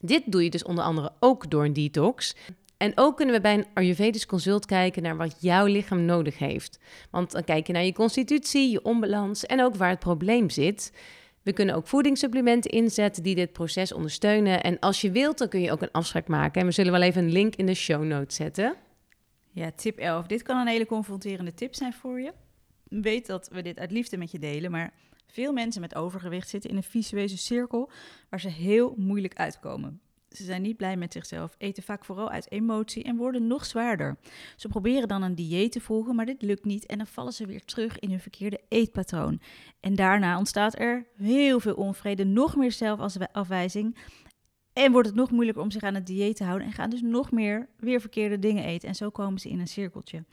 [0.00, 2.34] Dit doe je dus onder andere ook door een detox.
[2.78, 6.78] En ook kunnen we bij een Ayurvedisch consult kijken naar wat jouw lichaam nodig heeft.
[7.10, 10.92] Want dan kijk je naar je constitutie, je onbalans en ook waar het probleem zit.
[11.42, 14.62] We kunnen ook voedingssupplementen inzetten die dit proces ondersteunen.
[14.62, 16.60] En als je wilt, dan kun je ook een afspraak maken.
[16.60, 18.76] En we zullen wel even een link in de show notes zetten.
[19.52, 20.26] Ja, tip 11.
[20.26, 22.32] Dit kan een hele confronterende tip zijn voor je.
[22.88, 24.92] Weet dat we dit uit liefde met je delen, maar
[25.26, 27.90] veel mensen met overgewicht zitten in een visueuze cirkel
[28.28, 30.00] waar ze heel moeilijk uitkomen.
[30.38, 34.16] Ze zijn niet blij met zichzelf, eten vaak vooral uit emotie en worden nog zwaarder.
[34.56, 37.46] Ze proberen dan een dieet te volgen, maar dit lukt niet en dan vallen ze
[37.46, 39.40] weer terug in hun verkeerde eetpatroon.
[39.80, 43.96] En daarna ontstaat er heel veel onvrede, nog meer zelfafwijzing
[44.78, 47.02] en wordt het nog moeilijker om zich aan het dieet te houden en gaan dus
[47.02, 48.88] nog meer weer verkeerde dingen eten.
[48.88, 50.24] En zo komen ze in een cirkeltje.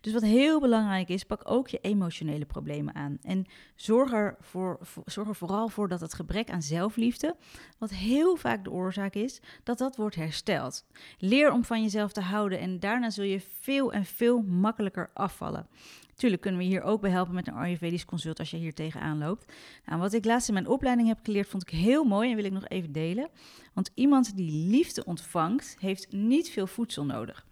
[0.00, 3.18] Dus wat heel belangrijk is, pak ook je emotionele problemen aan.
[3.22, 7.36] En zorg er, voor, zorg er vooral voor dat het gebrek aan zelfliefde,
[7.78, 10.84] wat heel vaak de oorzaak is, dat dat wordt hersteld.
[11.18, 15.66] Leer om van jezelf te houden en daarna zul je veel en veel makkelijker afvallen.
[16.14, 19.18] Tuurlijk kunnen we hier ook bij helpen met een Ayurvedisch consult als je hier tegenaan
[19.18, 19.52] loopt.
[19.84, 22.44] Nou, wat ik laatst in mijn opleiding heb geleerd, vond ik heel mooi en wil
[22.44, 23.28] ik nog even delen.
[23.72, 27.46] Want iemand die liefde ontvangt, heeft niet veel voedsel nodig.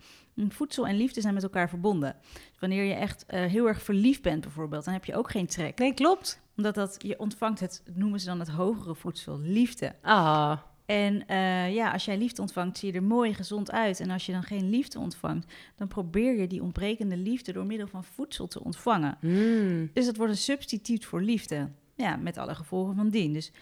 [0.49, 2.17] Voedsel en liefde zijn met elkaar verbonden.
[2.33, 5.47] Dus wanneer je echt uh, heel erg verliefd bent bijvoorbeeld, dan heb je ook geen
[5.47, 5.79] trek.
[5.79, 6.41] Nee, klopt.
[6.57, 9.95] Omdat dat, je ontvangt het, noemen ze dan het hogere voedsel, liefde.
[10.03, 10.59] Ah.
[10.87, 14.01] En uh, ja, als jij liefde ontvangt, zie je er mooi gezond uit.
[14.01, 17.87] En als je dan geen liefde ontvangt, dan probeer je die ontbrekende liefde door middel
[17.87, 19.19] van voedsel te ontvangen.
[19.21, 19.91] Mm.
[19.93, 21.69] Dus dat wordt een substituut voor liefde.
[21.97, 23.33] Ja, met alle gevolgen van dien.
[23.33, 23.53] Dus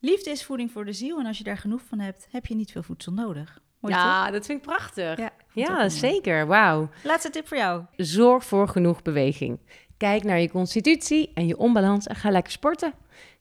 [0.00, 1.18] liefde is voeding voor de ziel.
[1.18, 3.60] En als je daar genoeg van hebt, heb je niet veel voedsel nodig.
[3.80, 4.32] Mooi ja, toch?
[4.32, 5.18] dat vind ik prachtig.
[5.18, 6.46] Ja, ik Ja, zeker.
[6.46, 6.88] Wauw.
[7.02, 7.84] Laatste tip voor jou.
[7.96, 9.58] Zorg voor genoeg beweging.
[9.96, 12.94] Kijk naar je constitutie en je onbalans en ga lekker sporten.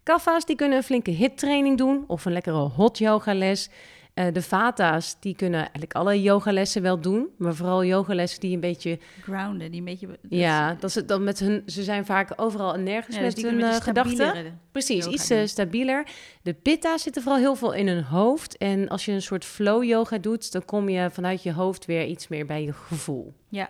[0.06, 3.70] Kaffa's die kunnen een flinke hittraining doen of een lekkere hot yogales.
[4.14, 8.60] Eh de vata's die kunnen eigenlijk alle yogalessen wel doen, maar vooral yogalessen die een
[8.60, 10.08] beetje Grounden, die een beetje...
[10.08, 13.36] dat- ja, dat ze dan met hun ze zijn vaak overal en nergens ja, dus
[13.36, 14.60] met hun eh, die gedachten.
[14.72, 16.08] Precies, iets eh, stabieler.
[16.42, 18.58] De pitta zitten vooral heel veel in hun hoofd.
[18.58, 22.06] En als je een soort flow yoga doet, dan kom je vanuit je hoofd weer
[22.06, 23.34] iets meer bij je gevoel.
[23.50, 23.70] Ja.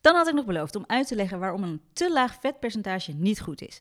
[0.00, 3.40] Dan had ik nog beloofd om uit te leggen waarom een te laag vetpercentage niet
[3.40, 3.80] goed is.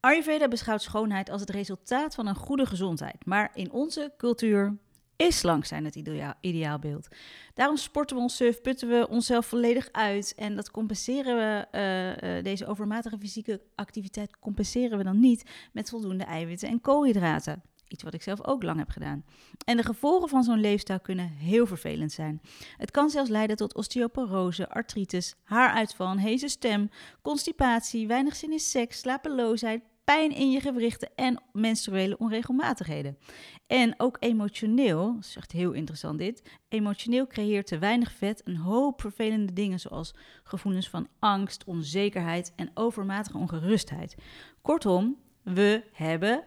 [0.00, 3.24] Ayurveda beschouwt schoonheid als het resultaat van een goede gezondheid.
[3.26, 4.76] Maar in onze cultuur
[5.16, 7.08] is slank zijn het idea- ideaalbeeld.
[7.54, 10.34] Daarom sporten we ons suf, putten we onszelf volledig uit.
[10.36, 15.90] En dat compenseren we, eh, eh, deze overmatige fysieke activiteit compenseren we dan niet met
[15.90, 17.62] voldoende eiwitten en koolhydraten.
[17.88, 19.24] Iets wat ik zelf ook lang heb gedaan.
[19.64, 22.40] En de gevolgen van zo'n leefstijl kunnen heel vervelend zijn.
[22.76, 26.88] Het kan zelfs leiden tot osteoporose, artritis, haaruitval, heze stem,
[27.22, 33.18] constipatie, weinig zin in seks, slapeloosheid, pijn in je gewrichten en menstruele onregelmatigheden.
[33.66, 38.56] En ook emotioneel, dat is echt heel interessant dit, emotioneel creëert te weinig vet een
[38.56, 44.14] hoop vervelende dingen zoals gevoelens van angst, onzekerheid en overmatige ongerustheid.
[44.62, 46.44] Kortom, we hebben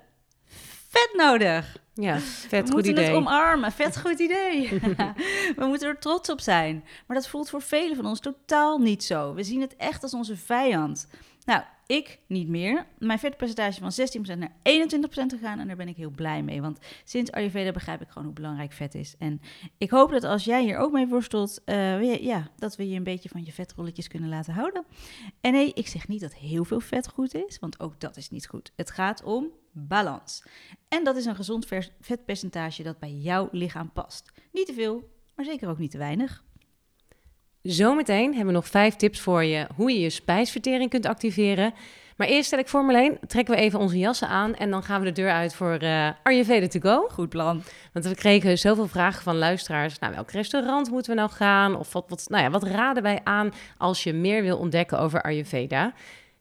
[0.90, 1.78] vet nodig.
[1.94, 3.06] Ja, vet we goed moeten idee.
[3.06, 3.72] het omarmen.
[3.72, 4.70] Vet goed idee.
[5.60, 6.84] we moeten er trots op zijn.
[7.08, 9.34] Maar dat voelt voor velen van ons totaal niet zo.
[9.34, 11.08] We zien het echt als onze vijand.
[11.46, 12.86] Nou, ik niet meer.
[12.98, 13.92] Mijn vetpercentage van
[14.36, 14.56] 16% naar 21%
[15.10, 15.60] gegaan.
[15.60, 16.62] En daar ben ik heel blij mee.
[16.62, 19.16] Want sinds Ayurveda begrijp ik gewoon hoe belangrijk vet is.
[19.18, 19.42] En
[19.78, 23.04] ik hoop dat als jij hier ook mee worstelt, eh, ja, dat we je een
[23.04, 24.86] beetje van je vetrolletjes kunnen laten houden.
[25.42, 28.30] En nee, ik zeg niet dat heel veel vet goed is, want ook dat is
[28.30, 28.72] niet goed.
[28.76, 30.44] Het gaat om balans.
[30.88, 31.68] En dat is een gezond
[32.00, 34.32] vetpercentage dat bij jouw lichaam past.
[34.52, 36.44] Niet te veel, maar zeker ook niet te weinig.
[37.64, 41.74] Zometeen hebben we nog vijf tips voor je hoe je je spijsvertering kunt activeren.
[42.18, 45.00] Maar eerst stel ik voor Marleen, trekken we even onze jassen aan en dan gaan
[45.00, 47.08] we de deur uit voor eh Ayurveda to go.
[47.12, 47.64] Goed plan.
[47.94, 50.00] Want we kregen zoveel vragen van luisteraars.
[50.00, 51.76] Nou, welk restaurant moeten we nou gaan?
[51.76, 55.22] Of wat, wat, nou ja, wat raden wij aan als je meer wil ontdekken over
[55.22, 55.94] Ayurveda?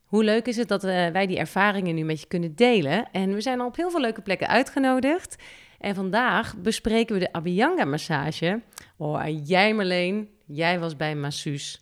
[0.05, 3.11] Hoe leuk is het dat eh, wij die ervaringen nu met je kunnen delen?
[3.11, 5.35] En we zijn al op heel veel leuke plekken uitgenodigd.
[5.83, 8.61] En vandaag bespreken we de Abhyanga-massage.
[8.97, 11.77] Oh, en jij Marleen, jij was bij Masseuse.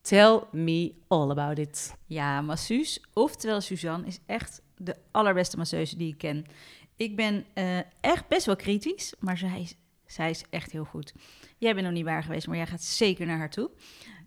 [0.00, 1.96] Tell me all about it.
[2.06, 6.44] Ja, masseuse, oftewel Suzanne, is echt de allerbeste masseuse die ik ken.
[6.96, 9.74] Ik ben eh, echt best wel kritisch, maar zij is,
[10.06, 11.14] zij is echt heel goed.
[11.58, 13.70] Jij bent nog niet waar geweest, maar jij gaat zeker naar haar toe.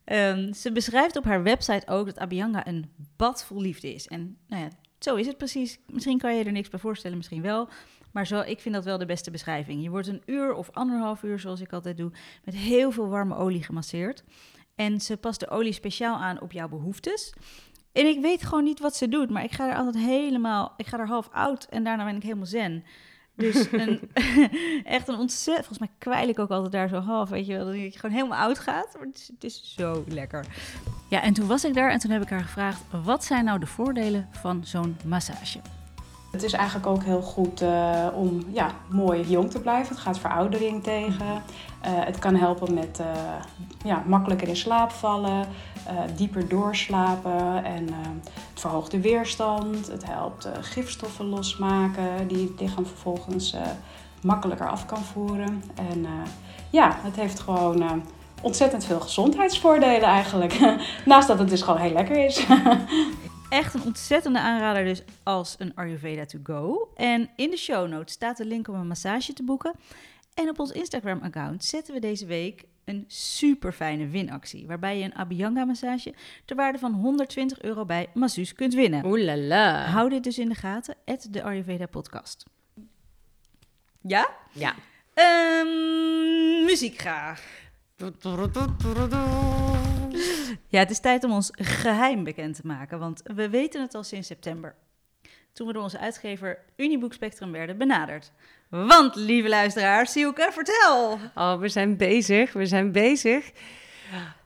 [0.04, 4.08] Ehm, ze beschrijft op haar website ook dat Abhyanga een bad vol liefde is.
[4.08, 5.80] En nou ja, zo is het precies.
[5.88, 7.70] Misschien kan je er niks bij voorstellen, misschien wel.
[8.12, 9.84] Maar zo, ik vind dat wel de beste beschrijving.
[9.84, 12.12] Je wordt een uur of anderhalf uur, zoals ik altijd doe,
[12.44, 14.24] met heel veel warme olie gemasseerd.
[14.76, 17.34] En ze past de olie speciaal aan op jouw behoeftes.
[17.92, 20.74] En ik weet gewoon niet wat ze doet, maar ik ga er altijd helemaal...
[20.78, 22.84] Ik ga er half oud en daarna ben ik helemaal zen.
[23.36, 24.10] Dus een,
[24.84, 25.66] echt een ontzettend...
[25.66, 27.66] Volgens mij kwijl ik ook altijd daar zo half, weet je wel.
[27.66, 28.94] Dat je gewoon helemaal oud gaat.
[28.98, 30.46] Maar het is, het is zo lekker.
[31.10, 32.82] Ja, en toen was ik daar en toen heb ik haar gevraagd...
[33.04, 35.81] Wat zijn nou de voordelen van zo'n massage?
[36.32, 39.96] Het is eigenlijk ook heel goed eh, om ja, mooi jong te blijven.
[39.96, 41.44] Het gaat veroudering tegen.
[41.82, 43.06] Eh, het kan helpen met eh,
[43.84, 45.48] ja, makkelijker in slaap vallen,
[46.16, 47.64] dieper doorslapen.
[47.64, 47.88] En
[48.50, 49.88] het verhoogt de weerstand.
[49.88, 53.56] Het helpt gifstoffen losmaken die het lichaam vervolgens
[54.22, 55.64] makkelijker af kan voeren.
[55.76, 56.06] En
[56.70, 58.04] ja, het heeft gewoon
[58.42, 60.60] ontzettend veel gezondheidsvoordelen eigenlijk.
[61.06, 62.46] Naast dat het dus gewoon heel lekker is.
[63.52, 66.92] Echt een ontzettende aanrader dus als een Ayurveda to go.
[66.96, 69.76] En in de show notes staat de link om een massage te boeken.
[70.34, 74.68] En op ons Instagram-account zetten we deze week een super fijne winactie.
[74.68, 76.14] Waarbij je een Abhyanga-massage
[76.46, 79.06] ter waarde van 120 euro bij Masseuse kunt winnen.
[79.06, 79.86] Oeh la la.
[79.86, 82.46] Hou dit dus in de gaten, at de Ayurveda podcast.
[84.02, 84.30] Ja?
[84.52, 84.76] Ja.
[85.14, 87.70] Ehm, muziek graag.
[90.68, 94.04] Ja, het is tijd om ons geheim bekend te maken, want we weten het al
[94.04, 94.76] sinds september.
[95.54, 98.32] Toen we door onze uitgever Uniboek Spectrum werden benaderd.
[98.70, 101.20] Want, lieve luisteraars, Sielke, vertel!
[101.36, 103.52] Oh, we zijn bezig, we zijn bezig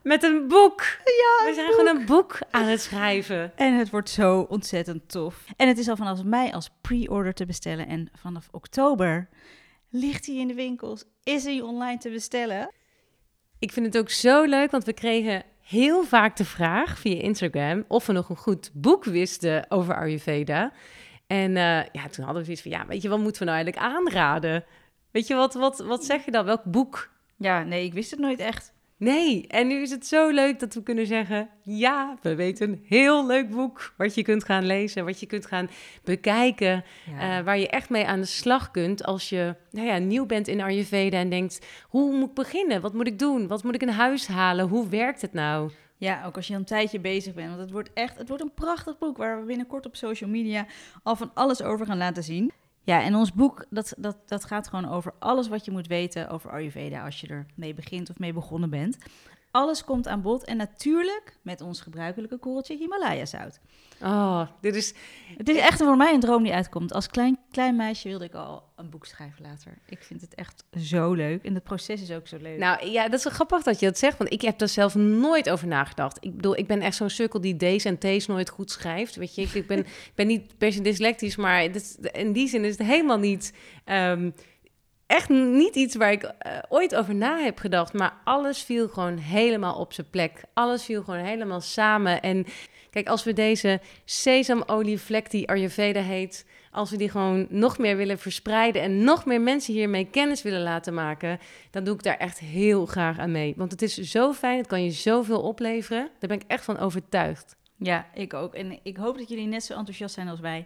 [0.01, 0.81] met een boek.
[1.03, 3.51] Ja, We zijn gewoon een boek aan het schrijven.
[3.55, 5.45] En het wordt zo ontzettend tof.
[5.55, 7.87] En het is al vanaf mei als pre-order te bestellen.
[7.87, 9.29] En vanaf oktober
[9.89, 11.03] ligt hij in de winkels.
[11.23, 12.71] Is hij online te bestellen?
[13.59, 17.83] Ik vind het ook zo leuk, want we kregen heel vaak de vraag via Instagram
[17.87, 20.71] of we nog een goed boek wisten over Ayurveda.
[21.27, 23.63] En eh, ja, toen hadden we zoiets van, ja, weet je, wat moeten we nou
[23.63, 24.63] eigenlijk aanraden?
[25.11, 26.45] Weet je, wat, wat, wat zeg je dan?
[26.45, 27.11] Welk boek?
[27.37, 28.73] Ja, nee, ik wist het nooit echt.
[28.97, 32.81] Nee, en nu is het zo leuk dat we kunnen zeggen: ja, we weten een
[32.87, 35.69] heel leuk boek wat je kunt gaan lezen, wat je kunt gaan
[36.03, 36.83] bekijken,
[37.17, 37.37] Ja.
[37.37, 40.47] eh, waar je echt mee aan de slag kunt als je nou ja, nieuw bent
[40.47, 42.81] in Ayurveda en denkt: hoe moet ik beginnen?
[42.81, 43.47] Wat moet ik doen?
[43.47, 44.67] Wat moet ik in huis halen?
[44.67, 45.71] Hoe werkt het nou?
[45.97, 47.47] Ja, ook als je een tijdje bezig bent.
[47.47, 50.65] Want het wordt echt het wordt een prachtig boek waar we binnenkort op social media
[51.03, 52.51] al van alles over gaan laten zien.
[52.85, 56.29] Ja, en ons boek, dat, dat, dat gaat gewoon over alles wat je moet weten
[56.29, 58.97] over Ayurveda als je er mee begint of mee begonnen bent.
[59.51, 63.59] Alles komt aan bod en natuurlijk met ons gebruikelijke korreltje Himalaya zout.
[64.01, 64.93] Oh, dit is.
[65.37, 66.93] Het is echt voor mij een droom die uitkomt.
[66.93, 69.77] Als klein, klein meisje wilde ik al een boek schrijven later.
[69.85, 72.57] Ik vind het echt zo leuk en het proces is ook zo leuk.
[72.57, 75.49] Nou ja, dat is grappig dat je dat zegt, want ik heb daar zelf nooit
[75.49, 76.17] over nagedacht.
[76.21, 79.15] Ik bedoel, ik ben echt zo'n sukkel die D's en T's nooit goed schrijft.
[79.15, 79.79] Weet je, ik, ik ben,
[80.09, 83.53] ik ben niet per se dyslectisch, maar is- in die zin is het helemaal niet.
[83.85, 84.29] ehm,
[85.05, 87.93] echt niet iets waar ik eh, ooit over na heb gedacht.
[87.93, 90.43] Maar alles viel gewoon helemaal op zijn plek.
[90.53, 92.21] Alles viel gewoon helemaal samen.
[92.21, 92.45] En
[92.95, 96.45] kijk, als we deze sesamolievlek die Ayurveda heet...
[96.71, 98.81] als we die gewoon nog meer willen verspreiden...
[98.81, 101.39] en nog meer mensen hiermee kennis willen laten maken...
[101.71, 103.53] dan doe ik daar echt heel graag aan mee.
[103.57, 106.09] Want het is zo fijn, het kan je zoveel opleveren.
[106.19, 107.55] Daar ben ik echt van overtuigd.
[107.77, 108.53] Ja, ik ook.
[108.53, 110.65] En ik hoop dat jullie net zo enthousiast zijn als wij.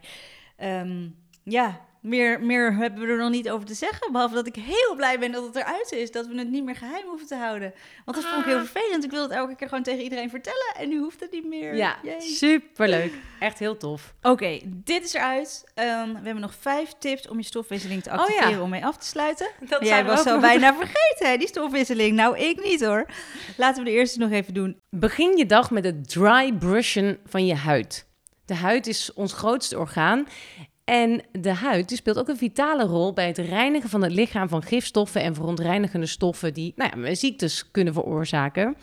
[0.57, 1.07] Ehm,
[1.51, 4.11] ja, meer, meer hebben we er nog niet over te zeggen.
[4.11, 6.11] Behalve dat ik heel blij ben dat het eruit is.
[6.11, 7.73] Dat we het niet meer geheim hoeven te houden.
[8.05, 9.03] Want dat vond ik heel vervelend.
[9.03, 10.73] Ik wil het elke keer gewoon tegen iedereen vertellen.
[10.77, 11.75] En nu hoeft het niet meer.
[11.75, 12.19] Ja, Yay.
[12.19, 13.13] superleuk.
[13.39, 14.13] Echt heel tof.
[14.21, 15.63] Oké, dit is eruit.
[15.73, 18.21] Ehm, we hebben nog vijf tips om je stofwisseling te Oh ja.
[18.23, 19.47] activeren om mee af te sluiten.
[19.59, 22.15] Dat Jij was zo bijna vergeten, hè, die stofwisseling.
[22.15, 23.05] Nou, ik niet hoor.
[23.57, 24.77] Laten we de eerste nog even doen.
[24.89, 28.07] Begin je dag met het dry brushen van je huid.
[28.45, 30.27] De huid is ons grootste orgaan.
[30.89, 34.49] En de huid die speelt ook een vitale rol bij het reinigen van het lichaam
[34.49, 38.75] van gifstoffen en verontreinigende stoffen die nou ja, ziektes kunnen veroorzaken.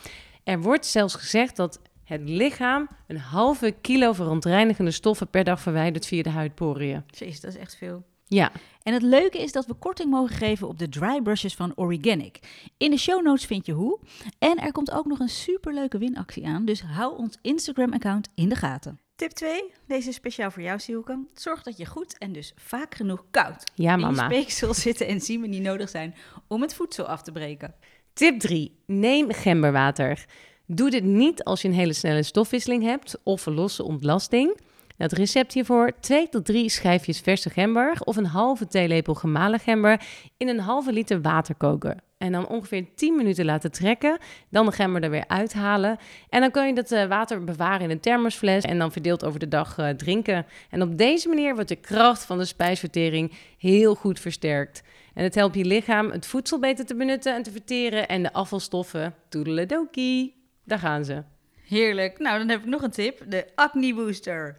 [0.44, 6.06] Er wordt zelfs gezegd dat het lichaam een halve kilo verontreinigende stoffen per dag verwijdert
[6.06, 7.04] via de huidporiën.
[7.06, 8.04] Jezus, dat is echt veel.
[8.26, 8.50] Ja,
[8.82, 12.38] En het leuke is dat we korting mogen geven op de dry brushes van Organic.
[12.76, 13.98] In de show notes vind je hoe.
[14.38, 18.56] En er komt ook nog een superleuke winactie aan, dus hou ons Instagram-account in de
[18.56, 19.00] gaten.
[19.16, 21.24] Tip 2, deze is speciaal voor jou, Sielke.
[21.34, 25.50] Zorg dat je goed en dus vaak genoeg koud ja in je speeksel zitten enzymen
[25.50, 26.14] die nodig zijn
[26.48, 27.74] om het voedsel af te breken.
[28.12, 28.76] Tip 3.
[28.86, 30.24] Neem gemberwater.
[30.66, 34.60] Doe dit niet als je een hele snelle stofwisseling hebt of een losse ontlasting.
[34.96, 40.00] Het recept hiervoor 2 tot 3 schijfjes verse gember of een halve theelepel gemalen gember
[40.36, 42.04] in een halve liter water koken.
[42.18, 44.18] En dan ongeveer 10 minuten laten trekken.
[44.50, 45.98] Dan de gember er weer uithalen.
[46.28, 49.40] En dan kun je dat eh, water bewaren in een thermosfles en dan verdeeld over
[49.40, 50.46] de dag eh, drinken.
[50.70, 54.82] En op deze manier wordt de kracht van de spijsvertering heel goed versterkt.
[55.14, 58.08] En het helpt je lichaam het voedsel beter te benutten en te verteren.
[58.08, 61.22] En de afvalstoffen, toedeledokie, daar gaan ze.
[61.68, 62.18] Heerlijk.
[62.18, 63.22] Nou, dan heb ik nog een tip.
[63.28, 64.56] De Acne Booster.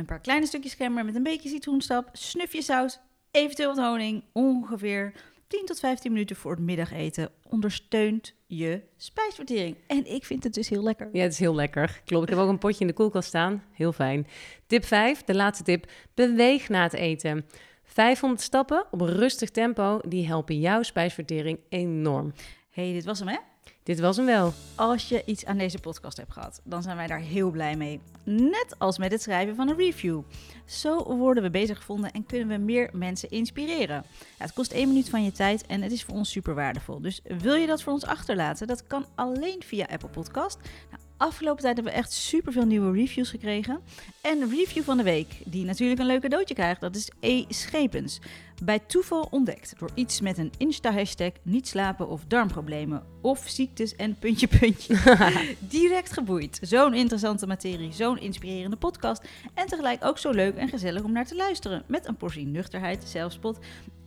[0.00, 4.24] Een paar kleine stukjes gember met een beetje citroenstap, snufje zout, eventueel wat honing.
[4.32, 5.12] Ongeveer
[5.46, 9.76] 10 tot 15 minuten voor het middageten ondersteunt je spijsvertering.
[9.86, 11.08] En ik vind het dus heel lekker.
[11.12, 12.00] Ja, het is heel lekker.
[12.04, 13.64] Klopt, ik heb ook een potje in de koelkast staan.
[13.72, 14.26] Heel fijn.
[14.66, 15.90] Tip 5, de laatste tip.
[16.14, 17.46] Beweeg na het eten.
[17.84, 22.32] 500 stappen op een rustig tempo, die helpen jouw spijsvertering enorm.
[22.70, 23.36] hey, dit was hem hè?
[23.82, 24.52] Dit was hem wel.
[24.74, 28.00] Als je iets aan deze podcast hebt gehad, dan zijn wij daar heel blij mee.
[28.24, 30.22] Net als met het schrijven van een review.
[30.64, 34.04] Zo worden we bezig gevonden en kunnen we meer mensen inspireren.
[34.38, 37.00] Het kost één minuut van je tijd en het is voor ons super waardevol.
[37.00, 38.66] Dus wil je dat voor ons achterlaten?
[38.66, 40.58] Dat kan alleen via Apple Podcast.
[40.90, 43.80] Nou, afgelopen tijd hebben we echt super veel nieuwe reviews gekregen.
[44.20, 47.44] En de review van de week, die natuurlijk een leuk cadeautje krijgt, dat is E.
[47.48, 48.20] Schepens.
[48.62, 54.18] Bij toeval ontdekt door iets met een Insta-hashtag niet slapen of darmproblemen of ziektes en
[54.18, 54.96] puntje puntje.
[55.58, 56.58] Direct geboeid.
[56.62, 59.22] Zo'n interessante materie, zo'n inspirerende podcast
[59.54, 61.82] en tegelijk ook zo leuk en gezellig om naar te luisteren.
[61.86, 63.58] Met een portie nuchterheid, zelfspot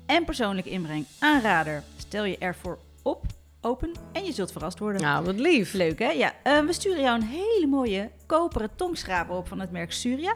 [0.06, 1.06] en persoonlijke inbreng.
[1.20, 1.84] Aanrader.
[1.98, 3.26] Stel je ervoor op
[3.64, 5.02] open en je zult verrast worden.
[5.02, 5.74] Nou, wat lief.
[5.74, 6.10] Leuk hè?
[6.10, 10.36] Ja, eh, we sturen jou een hele mooie koperen tongschraper op van het merk Surya.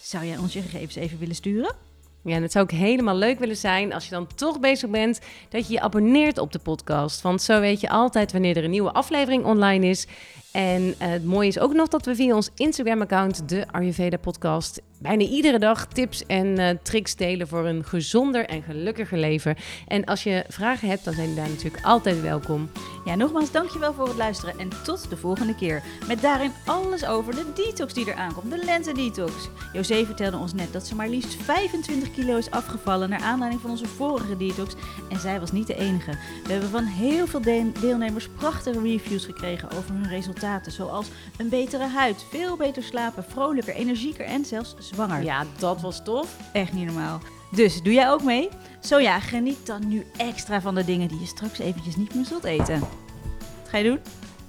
[0.00, 1.74] Zou jij ons je gegevens even willen sturen?
[2.22, 5.20] Ja, en het zou ook helemaal leuk willen zijn als je dan toch bezig bent
[5.48, 7.20] dat je je abonneert op de podcast.
[7.20, 10.06] Want zo weet je altijd wanneer er een nieuwe aflevering online is.
[10.52, 14.80] En eh, het mooie is ook nog dat we via ons Instagram-account, de Ayurveda Podcast,
[14.98, 19.56] bijna iedere dag tips en eh, tricks delen voor een gezonder en gelukkiger leven.
[19.86, 22.70] En als je vragen hebt, dan zijn die daar natuurlijk altijd welkom.
[23.04, 25.82] Ja, nogmaals dankjewel voor het luisteren en tot de volgende keer.
[26.08, 29.32] Met daarin alles over de detox die er aankomt, de lente detox.
[29.72, 33.70] José vertelde ons net dat ze maar liefst 25 kilo is afgevallen naar aanleiding van
[33.70, 34.74] onze vorige detox.
[35.10, 36.10] En zij was niet de enige.
[36.44, 40.38] We hebben van heel veel de- deelnemers prachtige reviews gekregen over hun resultaten.
[40.66, 45.22] Zoals een betere huid, veel beter slapen, vrolijker, energieker en zelfs zwanger.
[45.22, 46.36] Ja, dat was tof.
[46.52, 47.20] Echt niet normaal.
[47.50, 48.48] Dus doe jij ook mee?
[48.80, 52.24] Zo ja, geniet dan nu extra van de dingen die je straks eventjes niet meer
[52.24, 52.80] zult eten.
[52.80, 54.00] Wat ga je doen?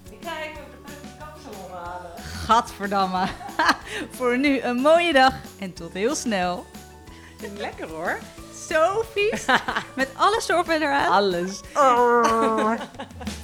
[0.10, 2.12] Ik ga even de kapsalon halen.
[2.46, 3.28] Gadverdamme.
[4.18, 6.66] Voor nu een mooie dag en tot heel snel.
[7.58, 8.20] Lekker hoor.
[8.70, 9.46] Zo vies.
[9.96, 11.12] Met alles erop en eraan.
[11.12, 11.62] Alles.
[11.74, 12.74] Oh.